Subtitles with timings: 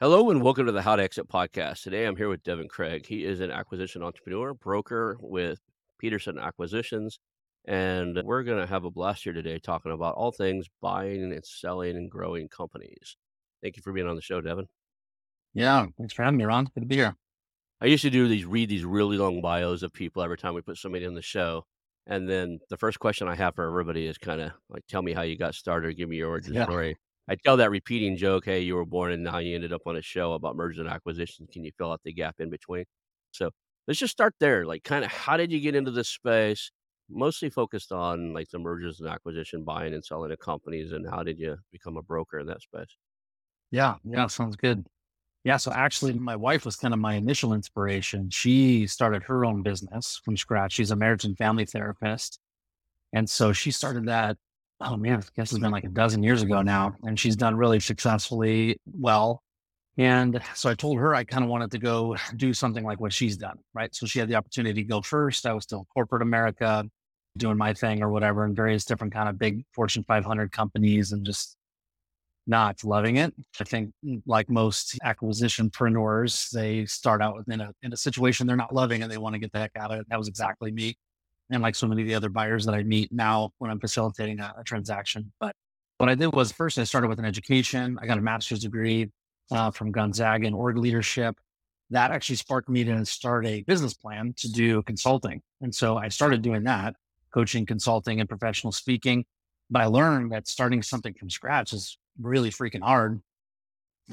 [0.00, 1.84] Hello and welcome to the How to Exit podcast.
[1.84, 3.06] Today I'm here with Devin Craig.
[3.06, 5.60] He is an acquisition entrepreneur, broker with
[6.00, 7.20] Peterson Acquisitions,
[7.64, 11.46] and we're going to have a blast here today talking about all things buying and
[11.46, 13.16] selling and growing companies.
[13.62, 14.66] Thank you for being on the show, Devin.
[15.54, 16.64] Yeah, thanks for having me, Ron.
[16.74, 17.14] Good to be here.
[17.80, 20.60] I used to do these read these really long bios of people every time we
[20.60, 21.66] put somebody on the show.
[22.08, 25.12] And then the first question I have for everybody is kind of like, tell me
[25.12, 26.64] how you got started, give me your origin yeah.
[26.64, 26.96] story.
[27.28, 29.96] I tell that repeating joke, hey, you were born and now you ended up on
[29.96, 31.48] a show about mergers and acquisitions.
[31.52, 32.84] Can you fill out the gap in between?
[33.32, 33.50] So
[33.88, 34.66] let's just start there.
[34.66, 36.70] Like, kind of, how did you get into this space?
[37.10, 41.22] Mostly focused on like the mergers and acquisition, buying and selling of companies, and how
[41.22, 42.96] did you become a broker in that space?
[43.70, 44.86] Yeah, yeah, sounds good.
[45.44, 48.30] Yeah, so actually, my wife was kind of my initial inspiration.
[48.30, 50.74] She started her own business from scratch.
[50.74, 52.38] She's a marriage and family therapist,
[53.12, 54.38] and so she started that
[54.80, 56.94] oh man, I guess it's been like a dozen years ago now.
[57.02, 59.42] And she's done really successfully well.
[59.96, 63.12] And so I told her I kind of wanted to go do something like what
[63.12, 63.58] she's done.
[63.72, 63.94] Right.
[63.94, 65.46] So she had the opportunity to go first.
[65.46, 66.84] I was still corporate America
[67.36, 71.24] doing my thing or whatever in various different kind of big Fortune 500 companies and
[71.24, 71.56] just
[72.46, 73.32] not loving it.
[73.60, 78.56] I think mm, like most acquisitionpreneurs, they start out in a, in a situation they're
[78.56, 80.06] not loving and they want to get the heck out of it.
[80.10, 80.96] That was exactly me
[81.50, 84.40] and like so many of the other buyers that I meet now when I'm facilitating
[84.40, 85.32] a, a transaction.
[85.40, 85.54] But
[85.98, 87.98] what I did was first I started with an education.
[88.00, 89.10] I got a master's degree
[89.50, 91.36] uh, from Gonzaga in org leadership.
[91.90, 95.42] That actually sparked me to start a business plan to do consulting.
[95.60, 96.94] And so I started doing that,
[97.32, 99.24] coaching, consulting, and professional speaking.
[99.70, 103.20] But I learned that starting something from scratch is really freaking hard.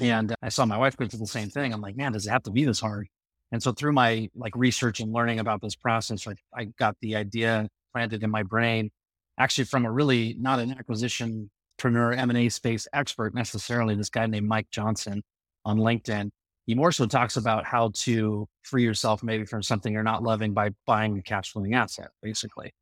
[0.00, 1.72] And I saw my wife go through the same thing.
[1.72, 3.08] I'm like, man, does it have to be this hard?
[3.52, 7.16] And so through my like research and learning about this process, I, I got the
[7.16, 8.90] idea planted in my brain,
[9.38, 11.50] actually from a really not an acquisition
[11.82, 15.22] entrepreneur M&A space expert necessarily, this guy named Mike Johnson
[15.64, 16.30] on LinkedIn.
[16.66, 20.52] He more so talks about how to free yourself maybe from something you're not loving
[20.52, 22.72] by buying a cash flowing asset, basically.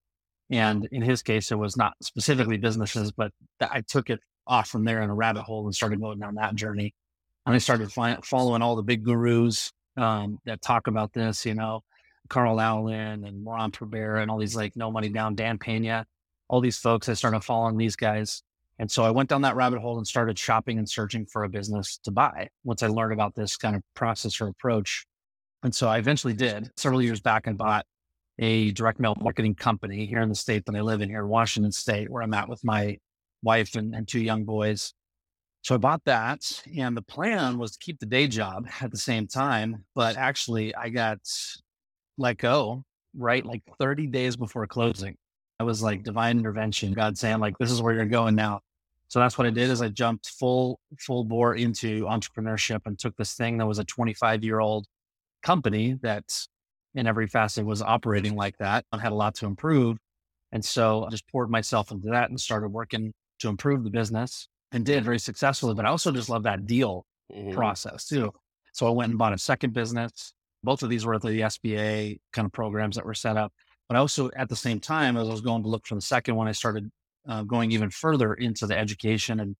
[0.50, 4.84] And in his case, it was not specifically businesses, but I took it off from
[4.84, 6.92] there in a rabbit hole and started going down that journey.
[7.46, 11.82] And I started following all the big gurus, um, that talk about this, you know,
[12.28, 16.06] Carl Allen and Laurent Perber and all these like no money down, Dan Pena,
[16.48, 17.08] all these folks.
[17.08, 18.42] I started following these guys.
[18.78, 21.50] And so I went down that rabbit hole and started shopping and searching for a
[21.50, 25.06] business to buy once I learned about this kind of process or approach.
[25.62, 27.84] And so I eventually did several years back and bought
[28.38, 31.28] a direct mail marketing company here in the state that I live in here, in
[31.28, 32.96] Washington State, where I'm at with my
[33.42, 34.94] wife and, and two young boys.
[35.62, 38.96] So I bought that, and the plan was to keep the day job at the
[38.96, 39.84] same time.
[39.94, 41.18] But actually, I got
[42.16, 42.84] let go
[43.16, 45.16] right like 30 days before closing.
[45.58, 48.60] I was like divine intervention, God saying like, "This is where you're going now."
[49.08, 49.70] So that's what I did.
[49.70, 53.84] Is I jumped full full bore into entrepreneurship and took this thing that was a
[53.84, 54.86] 25 year old
[55.42, 56.24] company that
[56.94, 59.98] in every facet was operating like that and had a lot to improve.
[60.52, 64.48] And so I just poured myself into that and started working to improve the business
[64.72, 65.74] and did very successfully.
[65.74, 67.52] But I also just love that deal mm-hmm.
[67.52, 68.32] process too.
[68.72, 70.32] So I went and bought a second business.
[70.62, 73.52] Both of these were the SBA kind of programs that were set up.
[73.88, 76.00] But I also at the same time, as I was going to look for the
[76.00, 76.90] second one, I started
[77.28, 79.56] uh, going even further into the education and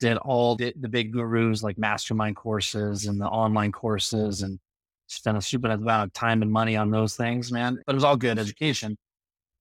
[0.00, 4.58] did all the, the, big gurus like mastermind courses and the online courses and
[5.06, 7.78] spent a stupid amount of time and money on those things, man.
[7.86, 8.96] But it was all good education.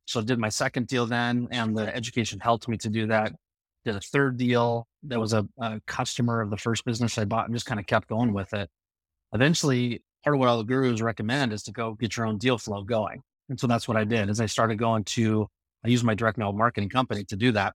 [0.06, 3.34] So I did my second deal then, and the education helped me to do that.
[3.86, 7.46] Did a third deal that was a, a customer of the first business I bought
[7.46, 8.70] and just kind of kept going with it.
[9.34, 12.58] Eventually, part of what all the gurus recommend is to go get your own deal
[12.58, 13.22] flow going.
[13.50, 15.48] And so that's what I did as I started going to,
[15.84, 17.74] I used my direct mail marketing company to do that,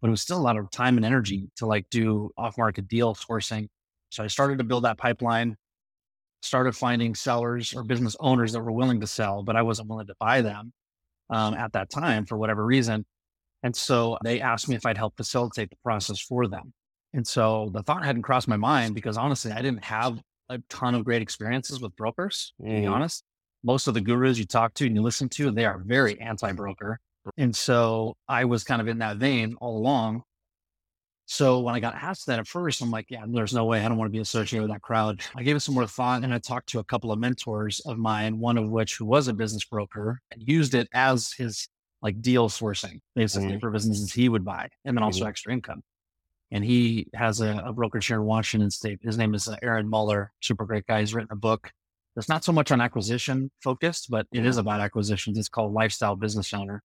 [0.00, 2.88] but it was still a lot of time and energy to like do off market
[2.88, 3.68] deal sourcing.
[4.10, 5.56] So I started to build that pipeline,
[6.42, 10.06] started finding sellers or business owners that were willing to sell, but I wasn't willing
[10.06, 10.72] to buy them
[11.30, 13.04] um, at that time for whatever reason.
[13.62, 16.72] And so they asked me if I'd help facilitate the process for them.
[17.12, 20.94] And so the thought hadn't crossed my mind because honestly, I didn't have a ton
[20.94, 22.92] of great experiences with brokers, to be Mhm.
[22.92, 23.24] honest.
[23.64, 26.52] Most of the gurus you talk to and you listen to, they are very anti
[26.52, 27.00] broker.
[27.36, 30.22] And so I was kind of in that vein all along.
[31.26, 33.88] So when I got asked that at first, I'm like, yeah, there's no way I
[33.88, 35.20] don't want to be associated with that crowd.
[35.36, 37.98] I gave it some more thought and I talked to a couple of mentors of
[37.98, 41.68] mine, one of which who was a business broker and used it as his
[42.02, 43.60] like deal sourcing, basically Mhm.
[43.60, 45.82] for businesses he would buy and then also extra income.
[46.50, 49.00] And he has a, a brokerage here in Washington State.
[49.02, 51.00] His name is uh, Aaron Muller, super great guy.
[51.00, 51.72] He's written a book
[52.14, 55.36] that's not so much on acquisition focused, but it is about acquisitions.
[55.38, 56.82] It's called Lifestyle Business Owner.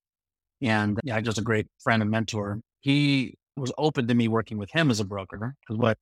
[0.61, 2.59] And yeah, just a great friend and mentor.
[2.81, 5.97] He was open to me working with him as a broker because what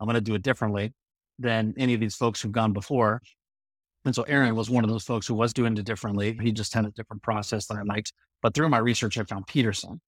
[0.00, 0.92] I'm going to do it differently
[1.38, 3.20] than any of these folks who've gone before.
[4.04, 6.36] And so Aaron was one of those folks who was doing it differently.
[6.42, 8.12] He just had a different process than I liked.
[8.42, 10.00] But through my research, I found Peterson.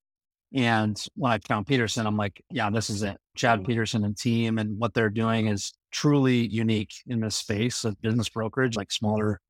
[0.55, 3.17] And when I found Peterson, I'm like, yeah, this is it.
[3.37, 3.67] Chad mm.
[3.67, 8.29] Peterson and team and what they're doing is truly unique in this space of business
[8.29, 9.41] brokerage, like smaller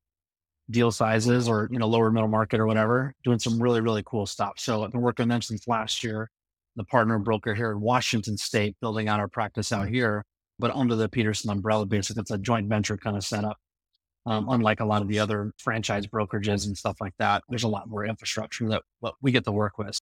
[0.71, 4.25] deal sizes or, you know, lower middle market or whatever, doing some really, really cool
[4.25, 4.53] stuff.
[4.57, 6.29] So I've been working with them since last year,
[6.75, 9.93] the partner broker here in Washington State, building out our practice out mm.
[9.93, 10.25] here,
[10.57, 13.57] but under the Peterson umbrella, basically it's a joint venture kind of setup.
[14.27, 17.67] Um, unlike a lot of the other franchise brokerages and stuff like that, there's a
[17.67, 19.99] lot more infrastructure that what we get to work with.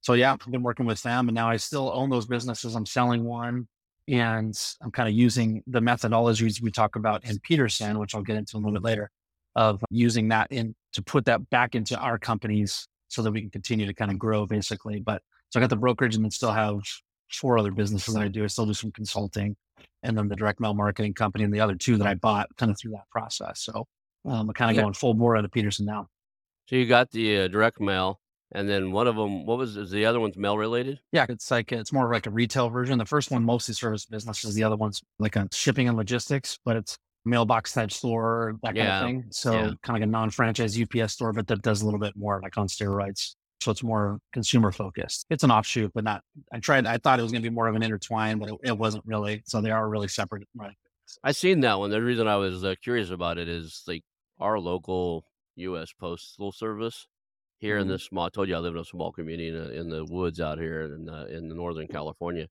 [0.00, 2.74] So yeah, I've been working with them and now I still own those businesses.
[2.74, 3.68] I'm selling one
[4.08, 8.36] and I'm kind of using the methodologies we talk about in Peterson, which I'll get
[8.36, 9.10] into a little bit later,
[9.54, 13.50] of using that in to put that back into our companies so that we can
[13.50, 14.98] continue to kind of grow basically.
[15.00, 16.80] But so I got the brokerage and then still have
[17.30, 18.44] four other businesses that I do.
[18.44, 19.56] I still do some consulting
[20.02, 22.70] and then the direct mail marketing company and the other two that I bought kind
[22.70, 23.60] of through that process.
[23.62, 23.86] So
[24.24, 24.82] um, I'm kind of Yeah.
[24.82, 26.08] going full bore out of Peterson now.
[26.68, 28.20] So you got the uh, direct mail,
[28.52, 29.44] and then one of them.
[29.44, 31.00] What was is the other one's mail related?
[31.12, 32.96] Yeah, it's like it's more like a retail version.
[32.98, 34.54] The first one mostly serves businesses.
[34.54, 36.96] The other one's like a shipping and logistics, but it's
[37.26, 39.24] mailbox type store, that kind of thing.
[39.30, 39.60] So yeah.
[39.60, 42.56] kind of like a non-franchise UPS store, but that does a little bit more like
[42.58, 43.34] on steroids.
[43.60, 45.24] So it's more consumer focused.
[45.30, 46.22] It's an offshoot, but not.
[46.52, 46.86] I tried.
[46.86, 49.04] I thought it was going to be more of an intertwine, but it, it wasn't
[49.06, 49.42] really.
[49.46, 50.46] So they are really separate.
[50.54, 50.76] Right.
[51.22, 51.90] I seen that one.
[51.90, 54.02] The reason I was uh, curious about it is like
[54.40, 55.24] our local
[55.56, 55.92] U.S.
[55.98, 57.06] Postal Service
[57.58, 57.90] here in Mhm.
[57.90, 58.26] this small.
[58.26, 60.58] I told you I live in a small community in, the- in the woods out
[60.58, 62.48] here in uh, in the Northern California.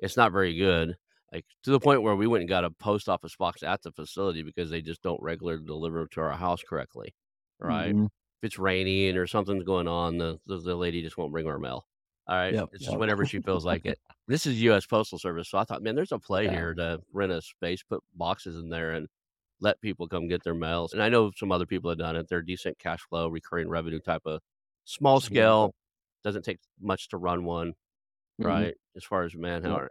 [0.00, 0.96] It's not very good.
[1.32, 3.92] Like to the point where we went and got a post office box at the
[3.92, 7.14] facility because they just don't regularly deliver to our house correctly.
[7.60, 7.94] Right.
[7.94, 8.08] Mhm.
[8.42, 11.58] If it's raining or something's going on, the, the the lady just won't bring our
[11.58, 11.86] mail.
[12.26, 12.54] All right.
[12.54, 13.98] Yep, It's just whenever she feels like it.
[14.28, 14.86] This is U.S.
[14.86, 16.50] Postal Service, so I thought, man, there's a play Yeah.
[16.50, 19.08] here to rent a space, put boxes in there, and
[19.60, 20.92] let people come get their mails.
[20.92, 22.28] And I know some other people have done it.
[22.28, 24.40] They're decent cash flow, recurring revenue type of
[24.84, 25.50] small Yeah.
[25.50, 25.74] scale.
[26.24, 27.74] Doesn't take much to run one,
[28.38, 28.46] Mhm.
[28.46, 28.74] right?
[28.96, 29.90] As far as manpower.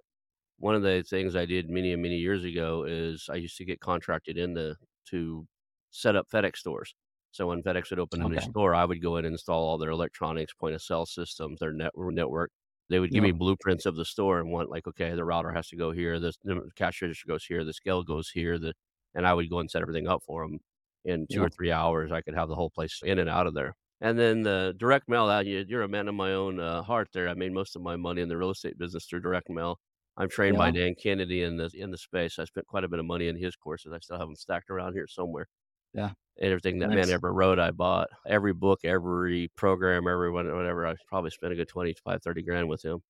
[0.58, 3.65] One of the things I did many and many years ago is I used to
[3.65, 4.75] get contracted in to
[5.10, 5.48] to
[5.91, 6.96] set up FedEx stores.
[7.31, 9.77] So when FedEx would open a new store, I would go in and install all
[9.77, 12.51] their electronics, point of sale systems, their network network.
[12.89, 15.67] They would give me blueprints of the store and want like, okay, the router has
[15.69, 18.74] to go here, this the cash register goes here, the scale goes here, the
[19.15, 20.59] and I would go and set everything up for them.
[21.05, 23.53] In two or three hours, I could have the whole place in and out of
[23.53, 23.74] there.
[24.01, 27.09] And then the direct mail, you're a man of my own uh, heart.
[27.13, 29.79] There, I made most of my money in the real estate business through direct mail.
[30.17, 32.38] I'm trained by Dan Kennedy in the in the space.
[32.39, 33.93] I spent quite a bit of money in his courses.
[33.93, 35.48] I still have them stacked around here somewhere.
[35.93, 36.13] Yeah.
[36.41, 38.08] Everything that man ever wrote, I bought.
[38.25, 40.88] Every book, every program, everyone whatever.
[40.88, 43.01] I probably spent a good 25, 30 grand with him.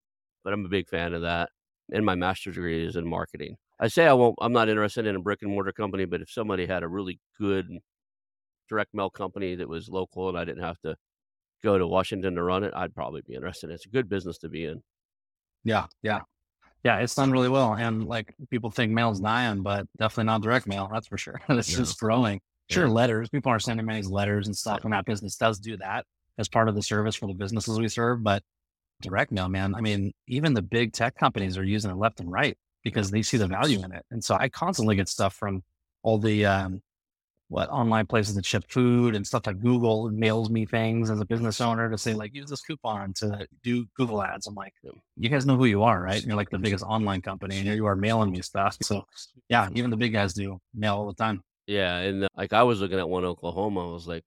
[0.44, 1.50] But I'm a big fan of that.
[1.92, 3.56] And my master's degree is in marketing.
[3.80, 4.36] I say I won't.
[4.42, 7.20] I'm not interested in a brick and mortar company, but if somebody had a really
[7.40, 7.68] good
[8.68, 10.96] direct mail company that was local and I didn't have to
[11.64, 13.70] go to Washington to run it, I'd probably be interested.
[13.70, 14.82] It's a good business to be in.
[15.64, 16.22] Yeah, yeah,
[16.84, 16.98] yeah.
[17.00, 20.90] It's done really well, and like people think mail's dying, but definitely not direct mail.
[20.92, 21.42] That's for sure.
[21.50, 21.78] it's No.
[21.78, 22.40] just growing.
[22.70, 22.92] Sure, Yeah.
[22.94, 23.30] letters.
[23.30, 26.06] People are sending many letters and stuff, and that business does do that
[26.38, 28.24] as part of the service for the businesses we serve.
[28.24, 28.44] But
[29.02, 29.76] direct mail, man.
[29.76, 33.22] I mean, even the big tech companies are using it left and right because they
[33.22, 34.06] see the value in it.
[34.12, 35.64] And so I constantly get stuff from
[36.04, 36.82] all the um,
[37.50, 41.26] what online places that ship food and stuff like Google mails me things as a
[41.26, 44.48] business owner to say like use this coupon to do Google ads.
[44.48, 44.74] I'm like,
[45.18, 46.24] you guys know who you are, right?
[46.24, 48.78] You're like the biggest online company, and here you are mailing me stuff.
[48.84, 49.06] So
[49.50, 51.42] yeah, even the big guys do mail all the time.
[51.70, 54.24] Yeah, and uh, like I was looking at one Oklahoma, I was like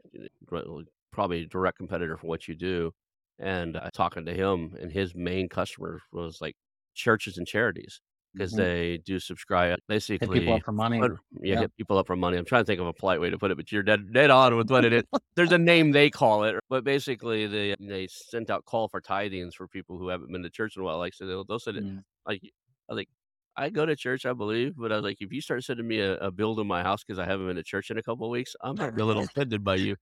[1.10, 2.92] probably a direct competitor for what you do,
[3.40, 6.54] and uh, talking to him, and his main customer was like
[6.94, 8.00] churches and charities
[8.32, 8.62] because mm-hmm.
[8.62, 9.80] they do subscribe.
[9.88, 11.02] Basically, hit people up for money.
[11.40, 12.36] Yeah, hit people up for money.
[12.36, 14.30] I'm trying to think of a polite way to put it, but you're dead dead
[14.30, 15.02] on with what it is.
[15.34, 19.54] There's a name they call it, but basically they they sent out call for tithings
[19.54, 20.98] for people who haven't been to church in a while.
[20.98, 21.84] Like so, they'll, they'll send it.
[21.84, 22.04] Mm.
[22.24, 22.40] Like
[22.88, 23.08] I like
[23.56, 25.06] I go to church, I believe, but I was mm.
[25.06, 27.46] like, if you start sending me a, a bill to my house because I haven't
[27.46, 29.76] been to church in a couple of weeks, I'm gonna be a little offended by
[29.76, 29.96] you.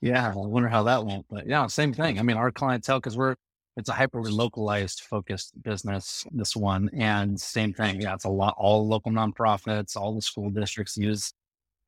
[0.00, 2.18] Yeah, I wonder how that went, but yeah, same thing.
[2.18, 3.36] I mean, our clientele because we're
[3.76, 6.90] it's a hyper localized focused business, this one.
[6.92, 8.00] And same thing.
[8.00, 11.32] Yeah, it's a lot, all local nonprofits, all the school districts use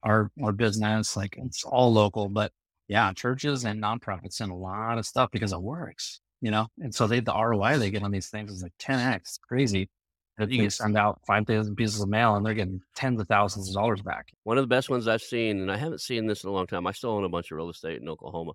[0.03, 1.17] our, our business.
[1.17, 2.53] Like it's all local, but
[2.89, 6.69] yeah, churches and nonprofits send a lot of stuff because it works, you know?
[6.81, 9.41] And so they, the ROI they get on these things is like 10X.
[9.41, 9.91] Crazy.
[10.39, 13.69] That you can send out 5,000 pieces of mail and they're getting tens of thousands
[13.69, 14.29] of dollars back.
[14.45, 16.67] One of the best ones I've seen, and I haven't seen this in a long
[16.67, 16.87] time.
[16.87, 18.53] I still own a bunch of real estate in Oklahoma.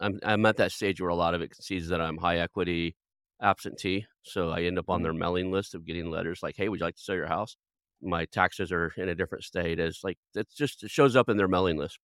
[0.00, 2.96] I'm I'm at that stage where a lot of it sees that I'm high equity
[3.40, 5.04] absentee, so I end up on mm-hmm.
[5.04, 7.56] their mailing list of getting letters like, "Hey, would you like to sell your house?"
[8.02, 9.78] My taxes are in a different state.
[9.78, 11.98] It's like it's just it shows up in their mailing list.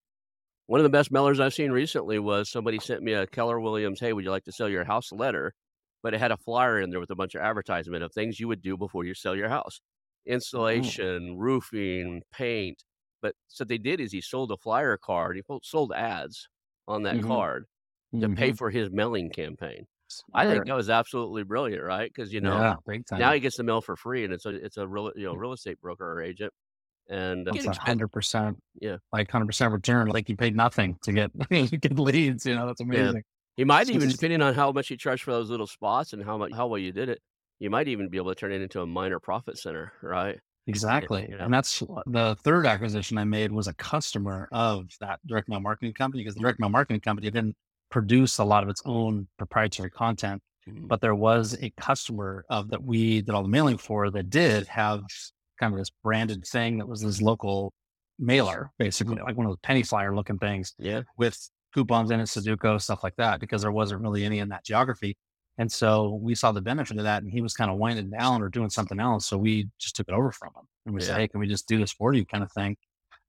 [0.67, 4.01] One of the best mailers I've seen recently was somebody sent me a Keller Williams,
[4.01, 5.55] "Hey, would you like to sell your house?" letter,
[6.03, 8.49] but it had a flyer in there with a bunch of advertisement of things you
[8.49, 9.81] would do before you sell your house,
[10.27, 11.37] insulation, oh.
[11.37, 12.83] roofing, paint.
[13.23, 15.37] But so they did is he sold a flyer card.
[15.37, 16.49] He sold ads
[16.87, 17.29] on that mm-hmm.
[17.29, 17.65] card
[18.21, 18.57] to pay mm-hmm.
[18.57, 19.87] for his mailing campaign.
[20.33, 22.11] I think that was absolutely brilliant, right?
[22.13, 24.77] Because you know yeah, now he gets the mail for free, and it's a it's
[24.77, 26.53] a real you know real estate broker or agent,
[27.09, 30.07] and a hundred percent, yeah, like hundred percent return.
[30.09, 31.37] Like you paid nothing to get
[31.81, 32.47] get leads.
[32.47, 33.17] You know that's amazing.
[33.17, 33.21] Yeah.
[33.57, 36.37] He might even, depending on how much you charge for those little spots and how
[36.37, 37.21] much how well you did it,
[37.59, 40.39] you might even be able to turn it into a minor profit center, right?
[40.67, 41.33] Exactly.
[41.39, 45.95] And that's the third acquisition I made was a customer of that direct mail marketing
[45.95, 47.57] company because the direct mail marketing company didn't
[47.91, 50.43] produce a lot of its own proprietary content.
[50.69, 50.89] Mm-hmm.
[50.89, 54.67] But there was a customer of that we did all the mailing for that did
[54.67, 55.03] have
[55.61, 57.73] kind of this branded thing that was this local
[58.19, 60.75] mailer, basically like one of those penny flyer looking things.
[60.79, 61.03] Yeah.
[61.17, 61.39] With
[61.77, 65.15] coupons in at Sudoku, stuff like that, because there wasn't really any in that geography.
[65.59, 68.43] And so we saw the benefit of that and he was kind of winding down
[68.43, 69.27] or doing something else.
[69.27, 71.09] So we just took it over from him and we yeah.
[71.09, 72.77] said, Hey, can we just do this for you kind of thing?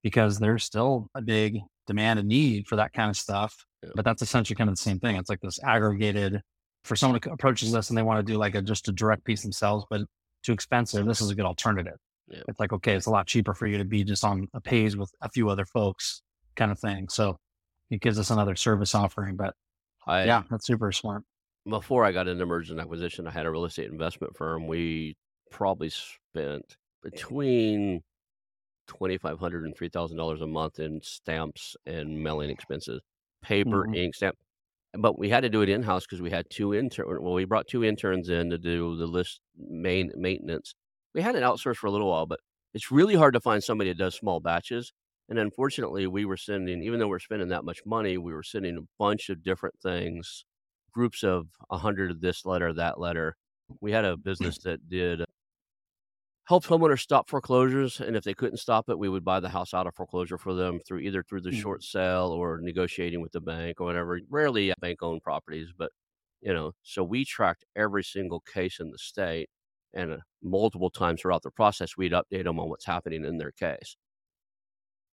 [0.01, 3.65] Because there's still a big demand and need for that kind of stuff.
[3.83, 3.89] Yeah.
[3.95, 5.17] But that's essentially kind of the same thing.
[5.17, 6.41] It's like this aggregated
[6.85, 9.25] for someone who approaches this and they want to do like a just a direct
[9.25, 10.01] piece themselves, but
[10.43, 11.05] too expensive.
[11.05, 11.97] This is a good alternative.
[12.29, 12.41] Yeah.
[12.47, 14.95] It's like, okay, it's a lot cheaper for you to be just on a page
[14.95, 16.21] with a few other folks
[16.55, 17.07] kind of thing.
[17.09, 17.37] So
[17.89, 19.35] it gives us another service offering.
[19.35, 19.55] But
[20.05, 21.23] I, yeah, that's super smart.
[21.67, 24.67] Before I got into mergers and acquisition, I had a real estate investment firm.
[24.67, 25.17] We
[25.51, 28.01] probably spent between
[28.87, 33.01] twenty five hundred and three thousand dollars a month in stamps and mailing expenses
[33.43, 33.95] paper, mm-hmm.
[33.95, 34.35] ink, stamp.
[34.97, 37.19] But we had to do it in house because we had two interns.
[37.21, 40.73] Well, we brought two interns in to do the list main maintenance.
[41.13, 42.39] We had it outsourced for a little while, but
[42.73, 44.93] it's really hard to find somebody that does small batches.
[45.29, 48.77] And unfortunately, we were sending, even though we're spending that much money, we were sending
[48.77, 50.45] a bunch of different things,
[50.93, 53.35] groups of a hundred of this letter, that letter.
[53.81, 55.25] We had a business that did
[56.47, 59.73] helped homeowners stop foreclosures and if they couldn't stop it we would buy the house
[59.73, 61.59] out of foreclosure for them through either through the mm-hmm.
[61.59, 65.91] short sale or negotiating with the bank or whatever rarely bank owned properties but
[66.41, 69.49] you know so we tracked every single case in the state
[69.93, 73.51] and uh, multiple times throughout the process we'd update them on what's happening in their
[73.51, 73.97] case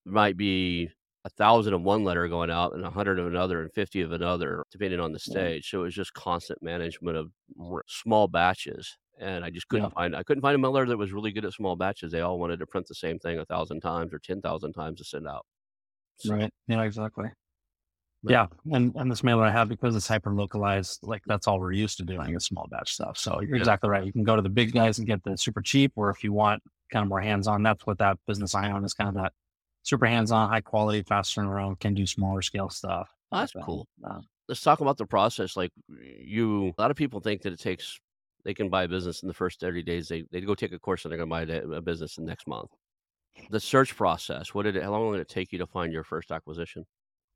[0.05, 0.89] might be
[1.25, 4.13] a thousand of one letter going out and a hundred of another and 50 of
[4.13, 7.31] another depending on the stage so it was just constant management of
[7.87, 9.95] small batches and I just couldn't yeah.
[9.95, 12.13] find I couldn't find a mailer that was really good at small batches.
[12.13, 14.99] They all wanted to print the same thing a thousand times or ten thousand times
[14.99, 15.47] to send out.
[16.17, 16.53] So, right.
[16.69, 17.29] Yeah, exactly.
[18.23, 18.47] But, yeah.
[18.73, 21.99] And and this mailer I have because it's hyper localized, like that's all we're used
[21.99, 23.19] to doing is small batch stuff.
[23.19, 23.61] So you're yeah.
[23.61, 24.05] exactly right.
[24.05, 26.33] You can go to the big guys and get the super cheap, or if you
[26.33, 29.15] want kind of more hands on, that's what that business I own is kind of
[29.17, 29.33] that
[29.85, 33.09] super hands on, high quality, fast turnaround, can do smaller scale stuff.
[33.31, 33.87] Oh, that's cool.
[34.05, 35.57] Uh, Let's talk about the process.
[35.57, 37.99] Like you, a lot of people think that it takes
[38.45, 40.09] they can buy a business in the first 30 days.
[40.09, 42.47] They they go take a course and they're going to buy a business in next
[42.47, 42.71] month.
[43.51, 44.55] The search process.
[44.55, 44.83] What did it?
[44.83, 46.85] How long did it take you to find your first acquisition?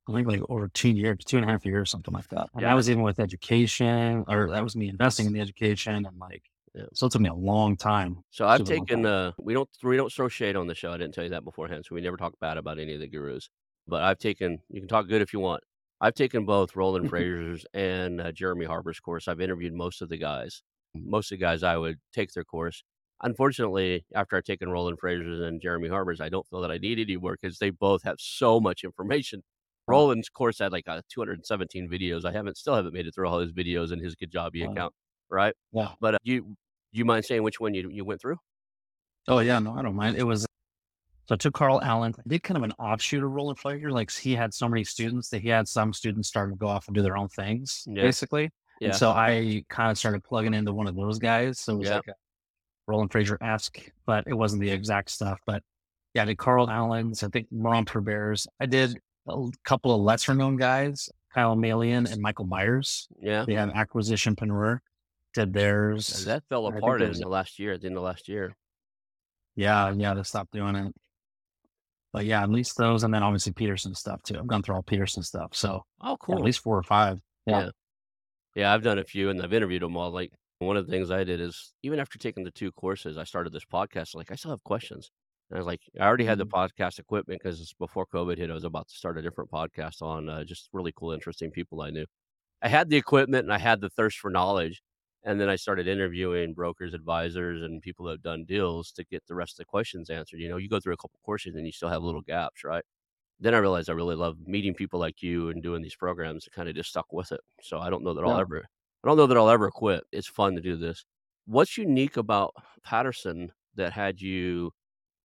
[0.09, 2.49] I think like over two years, two and a half years, something like that.
[2.55, 2.69] And yeah.
[2.69, 6.45] that was even with education, or that was me investing in the education, and like
[6.79, 6.85] yeah.
[6.95, 8.23] So it took me a long time.
[8.31, 10.93] So I've taken uh we don't we don't throw shade on the show.
[10.93, 11.85] I didn't tell you that beforehand.
[11.87, 13.51] So we never talk bad about any of the gurus.
[13.87, 14.59] but I've taken.
[14.71, 15.63] You can talk good if you want.
[16.01, 19.29] I've taken both Roland Frasier's and uh, Jeremy Harbour's course.
[19.29, 20.63] I've interviewed most of the guys.
[20.95, 22.83] Most of the guys I would take their course.
[23.23, 26.99] Unfortunately, after I've taken Roland Frasier's and Jeremy Harbour's, I don't feel that I need
[27.01, 29.43] any more because they both have so much information.
[29.89, 32.25] Roland's course had like uh, 217 videos.
[32.25, 34.73] I haven't still haven't made it through all his videos in his Kajabi Wow.
[34.73, 34.95] account,
[35.31, 35.55] right?
[35.73, 35.89] Yeah.
[36.01, 36.57] But uh, you
[36.93, 38.37] you mind saying which one you you went through?
[39.27, 40.17] Oh yeah, no, I don't mind.
[40.17, 40.43] It was
[41.29, 42.15] so I took Carl Allen.
[42.19, 43.91] I did kind of an offshoot of Roland Frasier.
[43.91, 46.87] Like he had so many students that he had some students starting to go off
[46.89, 48.03] and do their own things, Yeah.
[48.03, 48.51] basically.
[48.81, 48.89] Yeah.
[48.89, 51.61] And so I kind of started plugging into one of those guys.
[51.61, 51.97] So it was Yeah.
[51.97, 52.15] like a
[52.87, 55.39] Roland Frasier esque, but it wasn't the exact stuff.
[55.45, 55.63] But
[56.15, 57.23] yeah, I did Carl Allen's.
[57.23, 58.47] I think Moron Bears.
[58.59, 63.07] I did a couple of lesser known guys, Kyle Malian and Michael Myers.
[63.21, 63.45] yeah.
[63.47, 64.79] They have Acquisitionpreneur.
[65.35, 66.25] Did theirs.
[66.25, 68.55] That fell apart in the last year, at the end of last year.
[69.57, 70.95] Yeah, yeah, to stop doing it.
[72.13, 74.39] But yeah, at least those, and then obviously Peterson stuff too.
[74.39, 76.39] I've gone through all Peterson stuff, so Oh, yeah, cool.
[76.39, 77.19] at least four or five.
[77.47, 77.61] Yeah.
[77.61, 77.71] Yeah.
[78.55, 80.11] Yeah, I've done a few and I've interviewed them all.
[80.11, 83.25] Like one of the things I did is even after taking the two courses, I
[83.25, 84.15] started this podcast.
[84.17, 85.11] Like I still have questions.
[85.51, 88.55] And I was like, I already had the podcast equipment because before COVID hit, I
[88.55, 91.91] was about to start a different podcast on uh, just really cool, interesting people I
[91.91, 92.07] knew.
[92.61, 94.83] I had the equipment and I had the thirst for knowledge.
[95.25, 99.27] And then I started interviewing brokers, advisors, and people that have done deals to get
[99.27, 100.41] the rest of the questions answered.
[100.41, 102.85] You know, you go through a couple courses and you still have little gaps, right?
[103.41, 106.53] Then I realized I really love meeting people like you and doing these programs and
[106.55, 107.41] kind of just stuck with it.
[107.63, 108.41] So I don't know that I'll Yeah.
[108.41, 108.65] ever
[109.05, 110.05] I don't know that I'll ever quit.
[110.13, 111.05] It's fun to do this.
[111.47, 114.73] What's unique about Peterson that had you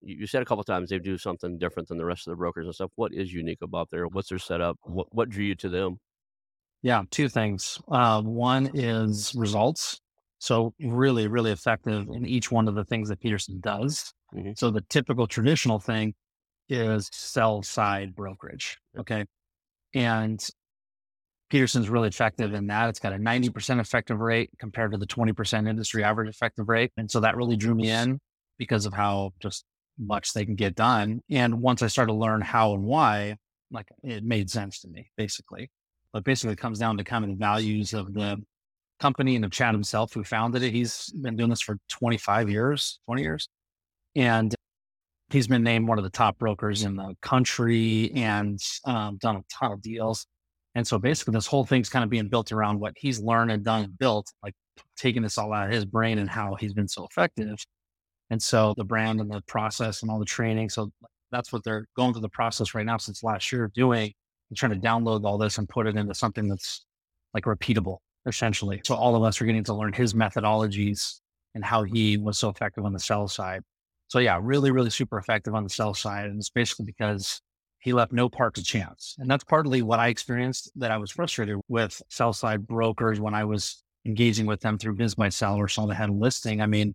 [0.02, 2.38] you you said a couple times they do something different than the rest of the
[2.38, 2.92] brokers and stuff.
[2.96, 4.80] What is unique about their what's their setup?
[4.84, 6.00] What what drew you to them?
[6.84, 7.80] Yeah, two things.
[7.88, 10.00] Uh, one is results.
[10.40, 14.14] So really, really effective in each one of the things that Peterson does.
[14.36, 14.58] Mhm.
[14.58, 16.14] So the typical traditional thing
[16.70, 18.78] is sell side brokerage.
[18.98, 19.26] Okay.
[19.94, 20.46] And
[21.50, 22.90] Peterson's really effective in that.
[22.90, 26.92] It's got a 90% effective rate compared to the 20% industry average effective rate.
[26.98, 28.20] And so that really drew me in
[28.58, 29.66] because of how just
[30.00, 31.22] much they can get done.
[31.30, 33.38] And once I started to learn how and why,
[33.72, 35.70] like it made sense to me, basically.
[36.14, 38.42] But basically, it comes down to kind of the values of the
[39.00, 40.72] company and of Chad himself, who founded it.
[40.72, 43.50] He's been doing this for 25 years, 20 years.
[44.16, 44.54] And
[45.32, 49.44] he's been named one of the top brokers in the country and um, done a
[49.52, 50.28] ton of deals.
[50.76, 53.64] And so basically, this whole thing's kind of being built around what he's learned and
[53.64, 54.54] done and built, like
[54.98, 57.58] taking this all out of his brain and how he's been so effective.
[58.30, 60.70] And so the brand and the process and all the training.
[60.70, 60.92] So
[61.32, 64.14] that's what they're going through the process right now since last year doing
[64.54, 66.86] trying to download all this and put it into something that's
[67.34, 68.82] like repeatable, essentially.
[68.84, 71.20] So all of us are getting to learn his methodologies
[71.56, 73.62] and how he was so effective on the sell side.
[74.08, 76.26] So yeah, really, really super effective on the sell side.
[76.26, 77.42] And it's basically because
[77.80, 79.16] he left no part to chance.
[79.20, 83.34] And that's partly what I experienced that I was frustrated with sell side brokers when
[83.34, 86.62] I was engaging with them through BizBuySell or saw they had a listing.
[86.62, 86.94] I mean,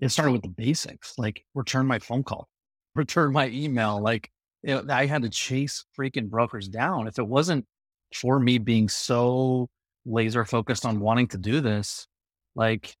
[0.00, 2.48] it started with the basics, like return my phone call,
[2.94, 4.00] return my email.
[4.00, 4.30] Like
[4.62, 7.06] you know, I had to chase freaking brokers down.
[7.06, 7.66] If it wasn't
[8.14, 9.68] for me being so
[10.04, 12.06] laser focused on wanting to do this,
[12.54, 12.94] like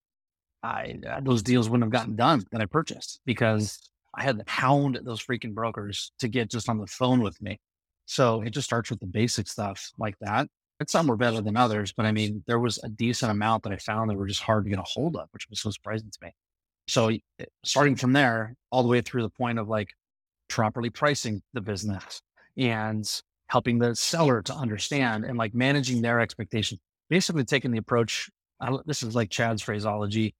[0.62, 4.44] I uh, those deals wouldn't have gotten done that I purchased because I had to
[4.46, 7.58] hound those freaking brokers to get just on the phone with me.
[8.06, 10.48] So it just starts with the basic stuff like that.
[10.80, 13.72] And some were better than others, but I mean, there was a decent amount that
[13.72, 16.10] I found that were just hard to get a hold of, which was so surprising
[16.10, 16.32] to me.
[16.88, 19.90] So eh, starting from there, all the way through the point of like
[20.52, 22.22] properly pricing the business
[22.56, 26.80] and helping the seller to understand and like managing their expectations.
[27.08, 28.30] Basically, taking the approach.
[28.86, 30.34] This is like Chad's phraseology.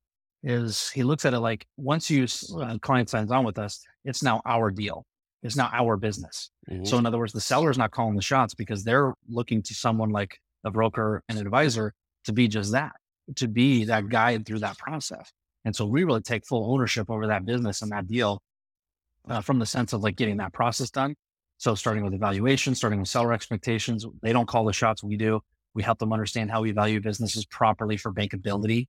[0.44, 2.26] Is he looks at it like once you
[2.60, 5.04] uh, client signs on with us, it's now our deal.
[5.42, 6.50] It's now our business.
[6.70, 6.86] Mhm.
[6.86, 10.10] So in other words, the seller's not calling the shots because they're looking to someone
[10.10, 11.92] like a broker and advisor
[12.24, 12.92] to be just that,
[13.36, 15.32] to be that guide through that process.
[15.64, 18.40] And so we really take full ownership over that business and that deal
[19.28, 21.14] uh, from the sense of like getting that process done.
[21.58, 25.02] So starting with evaluation, starting with seller expectations, they don't call the shots.
[25.02, 25.40] We do.
[25.74, 28.88] We help them understand how we value businesses properly for bankability.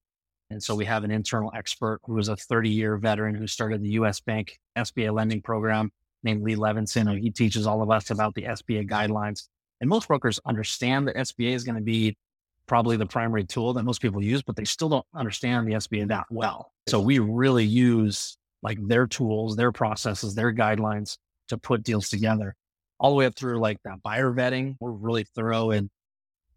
[0.49, 3.81] And so we have an internal expert who is a 30 year veteran who started
[3.81, 5.91] the US Bank SBA lending program
[6.23, 7.09] named Lee Levinson.
[7.09, 9.47] and He teaches all of us about the SBA guidelines.
[9.81, 12.17] And most brokers understand that SBA is going to be
[12.65, 16.07] probably the primary tool that most people use, but they still don't understand the SBA
[16.07, 16.71] that well.
[16.87, 21.17] So we really use like their tools, their processes, their guidelines
[21.49, 22.55] to put deals together
[22.99, 24.75] all the way up through like that buyer vetting.
[24.79, 25.89] We're really thorough in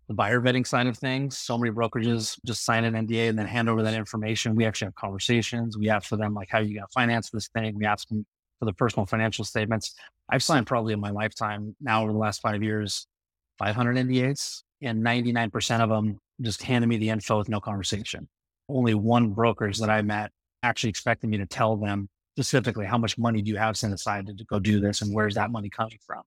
[0.09, 1.37] the buyer vetting side of things.
[1.37, 4.55] So many brokerages just sign an NDA and then hand over that information.
[4.55, 5.77] We actually have conversations.
[5.77, 7.75] We ask for them like, how you got to finance this thing?
[7.77, 8.25] We ask them
[8.61, 9.95] for the personal financial statements.
[10.29, 13.07] I've signed probably in my lifetime now over the last five years,
[13.59, 18.29] 500 NDAs and 99% of them just handed me the info with no conversation.
[18.69, 20.31] Only one brokers that I met
[20.62, 24.27] actually expecting me to tell them specifically how much money do you have set aside
[24.27, 26.23] to go do this and where's that money coming from.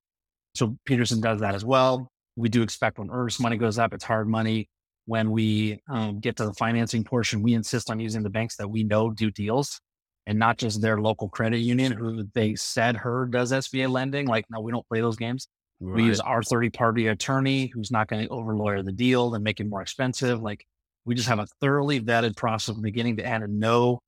[0.56, 2.10] So Peterson does that as well.
[2.36, 4.70] We do expect when earnest money goes up, it's hard money.
[5.06, 8.68] When we um, get to the financing portion, we insist on using the banks that
[8.68, 9.80] we know do deals
[10.26, 14.28] and not just their local credit union who they said her does SBA lending.
[14.28, 15.48] Like, no, we don't play those games.
[15.80, 15.96] Right.
[15.96, 19.44] We use our 30 party attorney who's not going to over lawyer the deal and
[19.44, 20.42] make it more expensive.
[20.42, 20.66] Like,
[21.06, 24.00] we just have a thoroughly vetted process from beginning to end and no,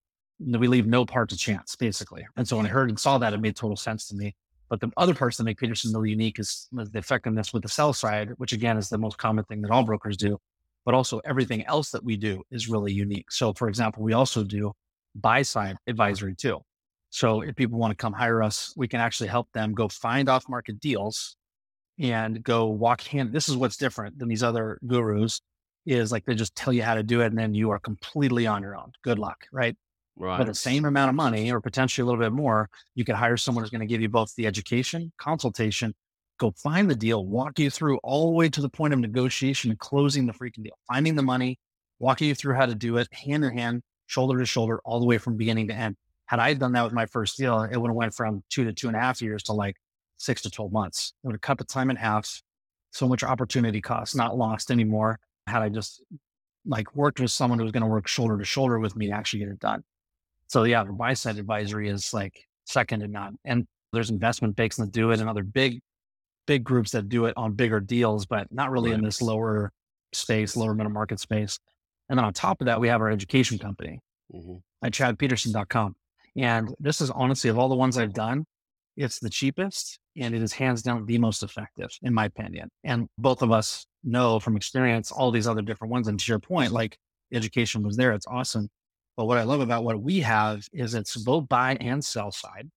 [0.46, 2.26] we leave no part to chance, basically.
[2.36, 4.36] And so when I heard and saw that, it made total sense to me.
[4.70, 7.70] But the other parts that make Peterson really unique is uh, the effectiveness with the
[7.70, 10.38] sell side, which again is the most common thing that all brokers do.
[10.86, 13.32] But also everything else that we do is really unique.
[13.32, 14.72] So, for example, we also do
[15.14, 16.62] buy side advisory too.
[17.10, 20.30] So, if people want to come hire us, we can actually help them go find
[20.30, 21.36] off market deals
[22.00, 23.34] and go walk hand.
[23.34, 25.42] This is what's different than these other gurus
[25.86, 28.48] is like they just tell you how to do it and then you are completely
[28.48, 28.92] on your own.
[29.04, 29.76] Good luck, right?
[30.18, 30.38] Right.
[30.38, 33.38] For the same amount of money or potentially a little bit more, you could hire
[33.38, 35.96] someone who's going to give you both the education, consultation,
[36.38, 39.72] go find the deal, walk you through all the way to the point of negotiation
[39.72, 41.58] and closing the freaking deal, finding the money,
[42.00, 45.06] walking you through how to do it hand in hand, shoulder to shoulder, all the
[45.06, 45.96] way from beginning to end.
[46.26, 48.74] Had I done that with my first deal, it would have went from two to
[48.74, 49.76] two and a half years to like
[50.18, 51.14] six to 12 months.
[51.24, 52.42] It would have cut the time in half.
[52.92, 55.20] So much opportunity cost, not lost anymore.
[55.48, 56.04] Had I just
[56.66, 59.14] like worked with someone who was going to work shoulder to shoulder with me to
[59.14, 59.84] actually get it done.
[60.52, 63.38] So yeah, the buy side advisory is like second to none.
[63.46, 65.80] And there's investment banks that do it and other big,
[66.46, 69.00] big groups that do it on bigger deals, but not really right.
[69.00, 69.72] in this lower
[70.12, 71.58] space, lower middle market space.
[72.10, 74.02] And then on top of that, we have our education company
[74.34, 74.58] mm-hmm.
[74.86, 75.96] at chadpeterson.com.
[76.36, 78.44] And this is honestly, of all the ones I've done,
[78.98, 82.68] it's the cheapest and it is hands down the most effective, in my opinion.
[82.84, 86.10] And both of us know from experience all these other different ones.
[86.10, 86.98] And to your point, like
[87.32, 88.68] education was there, it's awesome.
[89.22, 92.72] But what I love about what we have is it's both buy and sell side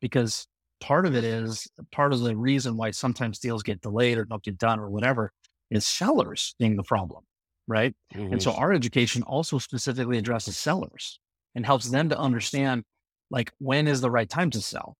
[0.00, 0.48] because
[0.80, 4.42] part of it is part of the reason why sometimes deals get delayed or don't
[4.42, 5.30] get done or whatever
[5.70, 7.22] is sellers being the problem.
[7.68, 7.94] Right.
[8.12, 8.32] Mm-hmm.
[8.32, 8.60] And so mm-hmm.
[8.60, 11.20] our education also specifically addresses sellers
[11.54, 12.82] and helps them to understand
[13.30, 14.96] like when is the right time to sell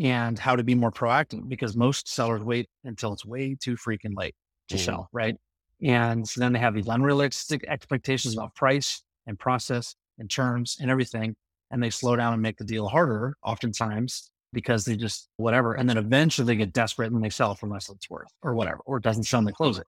[0.00, 4.16] and how to be more proactive because most sellers wait until it's way too freaking
[4.16, 4.34] late
[4.68, 4.84] to mm-hmm.
[4.84, 5.08] sell.
[5.12, 5.36] Right.
[5.80, 10.90] And so then they have these unrealistic expectations about price and process and terms and
[10.90, 11.34] everything.
[11.70, 15.74] And they slow down and make the deal harder oftentimes because they just whatever.
[15.74, 18.54] And then eventually they get desperate and they sell for less than it's worth or
[18.54, 19.86] whatever, or it doesn't sell and they close it.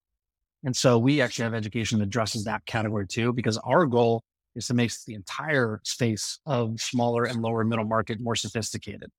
[0.64, 4.24] And so we actually have education that addresses that category too, because our goal
[4.56, 9.10] is to make the entire space of smaller and lower middle market more sophisticated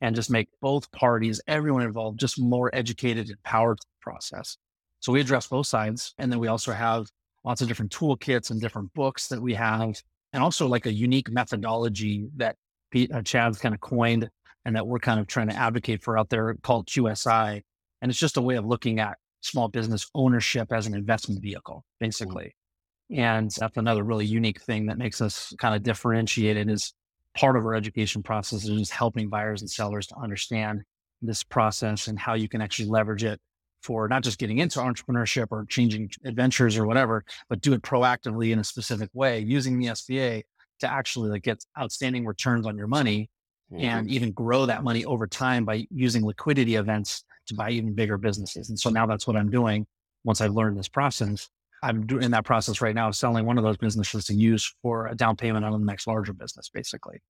[0.00, 4.56] and just make both parties, everyone involved, just more educated and powered process.
[5.00, 6.14] So we address both sides.
[6.18, 7.06] And then we also have
[7.44, 10.00] lots of different toolkits and different books that we have
[10.34, 12.56] and also like a unique methodology that
[12.90, 14.28] Pete, uh, Chad's kind of coined
[14.64, 17.62] and that we're kind of trying to advocate for out there called QSI.
[18.02, 21.76] And it's just a way of looking at small business ownership as an investment vehicle,
[21.76, 22.06] mm.
[22.06, 22.54] basically.
[23.12, 23.20] Mm-hmm.
[23.20, 26.92] And that's another really unique thing that makes us kind of differentiated is
[27.36, 30.82] part of our education process is just helping buyers and sellers to understand
[31.22, 33.40] this process and how you can actually leverage it
[33.84, 38.50] for not just getting into entrepreneurship or changing adventures or whatever, but do it proactively
[38.50, 40.42] in a specific way using the SBA
[40.80, 43.28] to actually like get outstanding returns on your money
[43.70, 43.84] mm-hmm.
[43.84, 48.16] and even grow that money over time by using liquidity events to buy even bigger
[48.16, 48.70] businesses.
[48.70, 49.86] And so now that's what I'm doing
[50.24, 51.50] once I've learned this process.
[51.82, 55.14] I'm doing that process right now, selling one of those businesses to use for a
[55.14, 57.20] down payment on the next larger business, basically.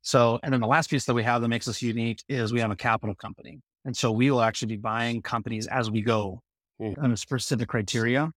[0.00, 2.60] So, and then the last piece that we have that makes us unique is we
[2.60, 3.60] have a capital company.
[3.84, 6.40] And so we will actually be buying companies as we go
[6.80, 6.96] mm.
[7.02, 8.30] on a specific criteria.